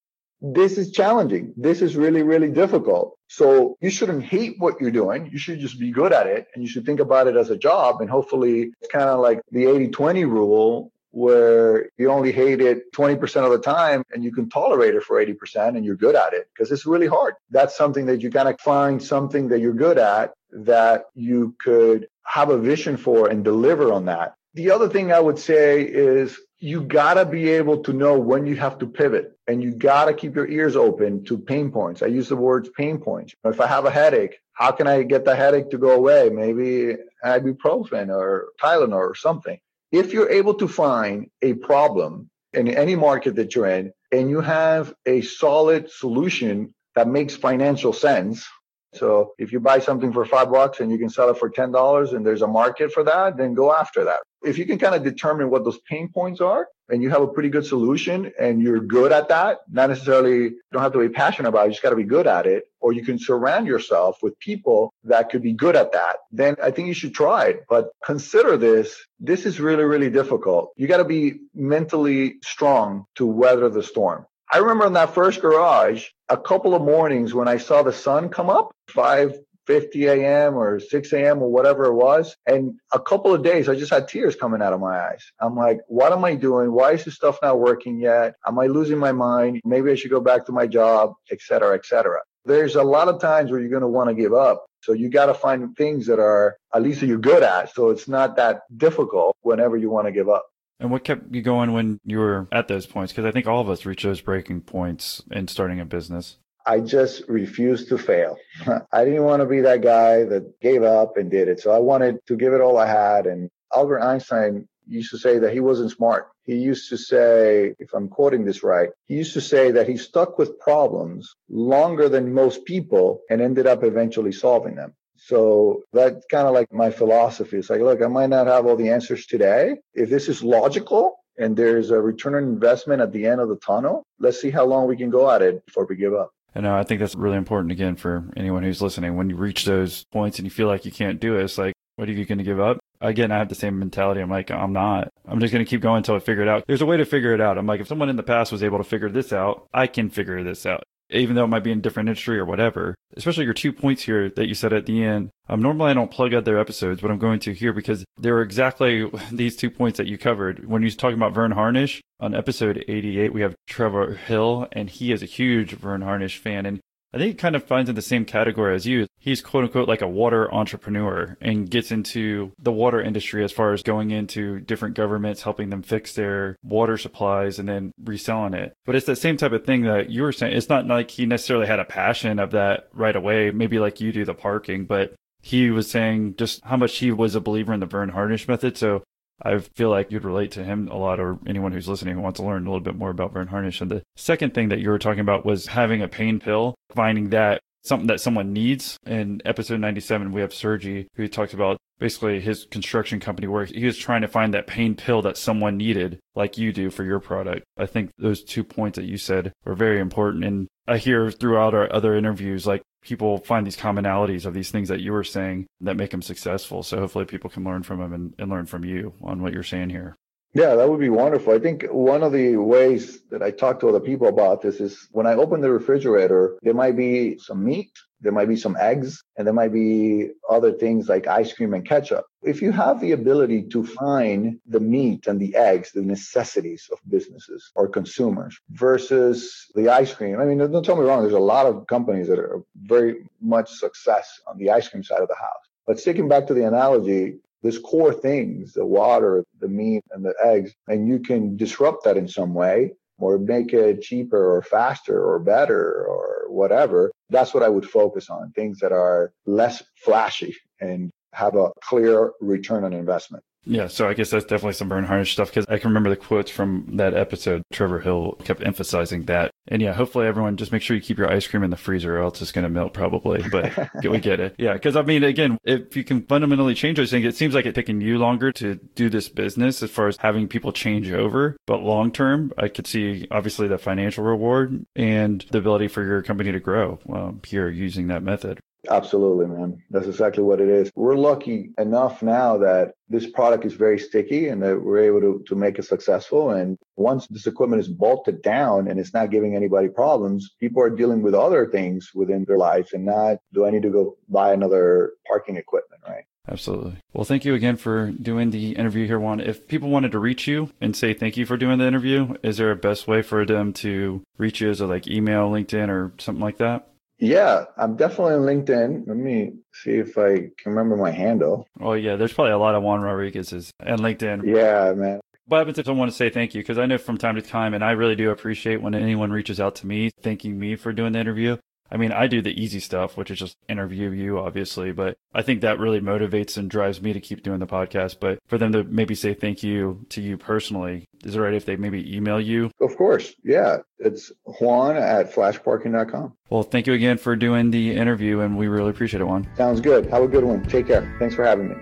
[0.42, 1.54] This is challenging.
[1.58, 3.18] This is really, really difficult.
[3.28, 5.30] So you shouldn't hate what you're doing.
[5.32, 7.58] You should just be good at it and you should think about it as a
[7.58, 8.02] job.
[8.02, 12.92] And hopefully it's kind of like the 80 20 rule where you only hate it
[12.94, 16.34] 20% of the time and you can tolerate it for 80% and you're good at
[16.34, 17.34] it because it's really hard.
[17.50, 22.08] That's something that you kind of find something that you're good at that you could
[22.28, 24.36] have a vision for and deliver on that.
[24.54, 28.46] The other thing I would say is you got to be able to know when
[28.46, 32.02] you have to pivot and you got to keep your ears open to pain points.
[32.02, 33.36] I use the words pain points.
[33.44, 36.30] If I have a headache, how can I get the headache to go away?
[36.30, 39.60] Maybe ibuprofen or Tylenol or something.
[39.92, 44.42] If you're able to find a problem in any market that you're in and you
[44.42, 48.48] have a solid solution that makes financial sense,
[48.94, 51.72] so if you buy something for five bucks and you can sell it for ten
[51.72, 54.20] dollars and there's a market for that, then go after that.
[54.44, 57.28] If you can kind of determine what those pain points are and you have a
[57.28, 61.50] pretty good solution and you're good at that, not necessarily don't have to be passionate
[61.50, 64.20] about it, you just got to be good at it, or you can surround yourself
[64.22, 67.66] with people that could be good at that, then I think you should try it.
[67.68, 68.96] But consider this.
[69.20, 70.72] This is really, really difficult.
[70.78, 74.26] You got to be mentally strong to weather the storm.
[74.52, 78.30] I remember in that first garage, a couple of mornings when I saw the sun
[78.30, 79.38] come up, 5
[79.68, 80.56] 50 a.m.
[80.56, 81.44] or 6 a.m.
[81.44, 82.36] or whatever it was.
[82.48, 85.24] And a couple of days, I just had tears coming out of my eyes.
[85.40, 86.72] I'm like, what am I doing?
[86.72, 88.36] Why is this stuff not working yet?
[88.48, 89.62] Am I losing my mind?
[89.66, 92.22] Maybe I should go back to my job, et cetera, et cetera.
[92.46, 94.66] There's a lot of times where you're going to want to give up.
[94.82, 97.76] So you got to find things that are at least you're good at.
[97.76, 100.48] So it's not that difficult whenever you want to give up.
[100.80, 103.12] And what kept you going when you were at those points?
[103.12, 106.38] Because I think all of us reach those breaking points in starting a business.
[106.66, 108.38] I just refused to fail.
[108.92, 111.62] I didn't want to be that guy that gave up and did it.
[111.62, 113.26] So I wanted to give it all I had.
[113.26, 116.28] And Albert Einstein used to say that he wasn't smart.
[116.44, 119.98] He used to say, if I'm quoting this right, he used to say that he
[119.98, 124.94] stuck with problems longer than most people and ended up eventually solving them.
[125.28, 127.58] So that's kind of like my philosophy.
[127.58, 129.76] It's like, look, I might not have all the answers today.
[129.94, 133.58] If this is logical and there's a return on investment at the end of the
[133.58, 136.32] tunnel, let's see how long we can go at it before we give up.
[136.56, 139.18] And uh, I think that's really important again for anyone who's listening.
[139.18, 141.74] When you reach those points and you feel like you can't do it, it's like,
[141.98, 142.80] what are you going to give up?
[143.02, 144.22] Again, I have the same mentality.
[144.22, 145.10] I'm like, I'm not.
[145.28, 146.64] I'm just going to keep going until I figure it out.
[146.68, 147.58] There's a way to figure it out.
[147.58, 150.10] I'm like, if someone in the past was able to figure this out, I can
[150.10, 152.96] figure this out even though it might be in different industry or whatever.
[153.16, 155.30] Especially your two points here that you said at the end.
[155.50, 159.10] Um, normally I don't plug other episodes, but I'm going to here because they're exactly
[159.32, 160.68] these two points that you covered.
[160.68, 164.90] When you was talking about Verne Harnish on episode 88, we have Trevor Hill, and
[164.90, 166.80] he is a huge Verne Harnish fan, and
[167.14, 169.08] I think he kind of finds in the same category as you.
[169.18, 173.74] He's quote unquote like a water entrepreneur and gets into the water industry as far
[173.74, 178.74] as going into different governments, helping them fix their water supplies and then reselling it.
[178.86, 180.56] But it's the same type of thing that you were saying.
[180.56, 184.12] It's not like he necessarily had a passion of that right away, maybe like you
[184.12, 187.80] do the parking, but he was saying just how much he was a believer in
[187.80, 188.78] the Verne Harnish method.
[188.78, 189.04] So
[189.42, 192.40] I feel like you'd relate to him a lot, or anyone who's listening who wants
[192.40, 193.82] to learn a little bit more about Verne Harnish.
[193.82, 197.30] And the second thing that you were talking about was having a pain pill, finding
[197.30, 198.98] that something that someone needs.
[199.06, 203.86] In episode 97, we have Sergi, who talks about basically his construction company where he
[203.86, 207.20] was trying to find that pain pill that someone needed, like you do for your
[207.20, 207.64] product.
[207.78, 210.44] I think those two points that you said were very important.
[210.44, 214.90] And I hear throughout our other interviews, like people find these commonalities of these things
[214.90, 216.84] that you were saying that make them successful.
[216.84, 219.64] So hopefully people can learn from them and, and learn from you on what you're
[219.64, 220.18] saying here.
[220.54, 221.54] Yeah, that would be wonderful.
[221.54, 225.08] I think one of the ways that I talk to other people about this is
[225.12, 227.92] when I open the refrigerator, there might be some meat,
[228.22, 231.88] there might be some eggs, and there might be other things like ice cream and
[231.88, 232.26] ketchup.
[232.42, 237.00] If you have the ability to find the meat and the eggs, the necessities of
[237.10, 241.40] businesses or consumers versus the ice cream, I mean, don't tell me wrong, there's a
[241.40, 245.36] lot of companies that are very much success on the ice cream side of the
[245.36, 245.66] house.
[245.86, 250.34] But sticking back to the analogy, this core things, the water, the meat, and the
[250.44, 255.24] eggs, and you can disrupt that in some way or make it cheaper or faster
[255.24, 257.12] or better or whatever.
[257.30, 262.32] That's what I would focus on things that are less flashy and have a clear
[262.42, 263.44] return on investment.
[263.70, 266.16] Yeah, so I guess that's definitely some Verne Harnish stuff because I can remember the
[266.16, 267.64] quotes from that episode.
[267.72, 269.52] Trevor Hill kept emphasizing that.
[269.68, 272.18] And yeah, hopefully everyone just make sure you keep your ice cream in the freezer
[272.18, 273.44] or else it's going to melt probably.
[273.50, 274.56] But we get it.
[274.58, 277.66] Yeah, because I mean, again, if you can fundamentally change those things, it seems like
[277.66, 281.58] it's taking you longer to do this business as far as having people change over.
[281.66, 286.22] But long term, I could see obviously the financial reward and the ability for your
[286.22, 288.62] company to grow um, here using that method.
[288.90, 289.82] Absolutely, man.
[289.90, 290.92] That's exactly what it is.
[290.96, 295.44] We're lucky enough now that this product is very sticky and that we're able to,
[295.48, 296.52] to make it successful.
[296.52, 300.90] And once this equipment is bolted down and it's not giving anybody problems, people are
[300.90, 304.54] dealing with other things within their life and not, do I need to go buy
[304.54, 306.26] another parking equipment, right?
[306.50, 306.98] Absolutely.
[307.14, 309.42] Well, thank you again for doing the interview here, Juan.
[309.42, 312.56] If people wanted to reach you and say thank you for doing the interview, is
[312.58, 314.70] there a best way for them to reach you?
[314.70, 316.88] Is it like email, LinkedIn, or something like that?
[317.20, 319.08] Yeah, I'm definitely on LinkedIn.
[319.08, 321.68] Let me see if I can remember my handle.
[321.82, 324.46] Oh yeah, there's probably a lot of Juan Rodriguez's and LinkedIn.
[324.46, 325.20] Yeah, man.
[325.46, 326.62] What happens if I want to say thank you?
[326.62, 329.60] Because I know from time to time, and I really do appreciate when anyone reaches
[329.60, 331.58] out to me thanking me for doing the interview.
[331.90, 335.42] I mean, I do the easy stuff, which is just interview you, obviously, but I
[335.42, 338.18] think that really motivates and drives me to keep doing the podcast.
[338.20, 341.66] But for them to maybe say thank you to you personally, is it right if
[341.66, 342.72] they maybe email you?
[342.82, 343.34] Of course.
[343.44, 343.78] Yeah.
[344.00, 346.34] It's Juan at flashparking.com.
[346.50, 349.48] Well, thank you again for doing the interview, and we really appreciate it, Juan.
[349.56, 350.08] Sounds good.
[350.08, 350.64] Have a good one.
[350.66, 351.16] Take care.
[351.20, 351.76] Thanks for having me.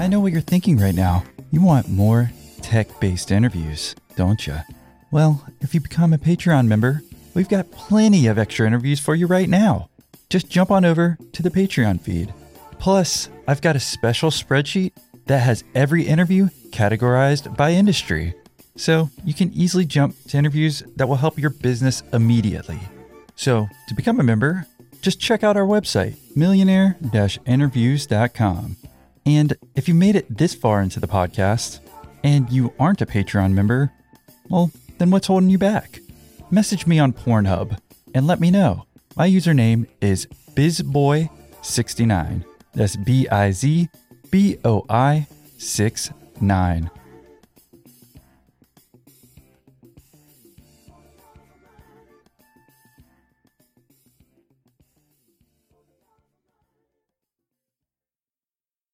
[0.00, 1.24] I know what you're thinking right now.
[1.50, 2.30] You want more
[2.62, 4.58] tech based interviews, don't you?
[5.10, 7.02] Well, if you become a Patreon member,
[7.38, 9.88] we've got plenty of extra interviews for you right now.
[10.28, 12.34] Just jump on over to the Patreon feed.
[12.80, 14.90] Plus, I've got a special spreadsheet
[15.26, 18.34] that has every interview categorized by industry.
[18.74, 22.80] So you can easily jump to interviews that will help your business immediately.
[23.36, 24.66] So, to become a member,
[25.00, 26.96] just check out our website, millionaire
[27.46, 28.76] interviews.com.
[29.26, 31.78] And if you made it this far into the podcast
[32.24, 33.92] and you aren't a Patreon member,
[34.48, 36.00] well, then what's holding you back?
[36.50, 37.78] Message me on Pornhub
[38.14, 38.86] and let me know.
[39.16, 42.42] My username is BizBoi69.
[42.72, 43.90] That's B I Z
[44.30, 45.26] B O I
[45.58, 46.10] 6
[46.40, 46.90] 9.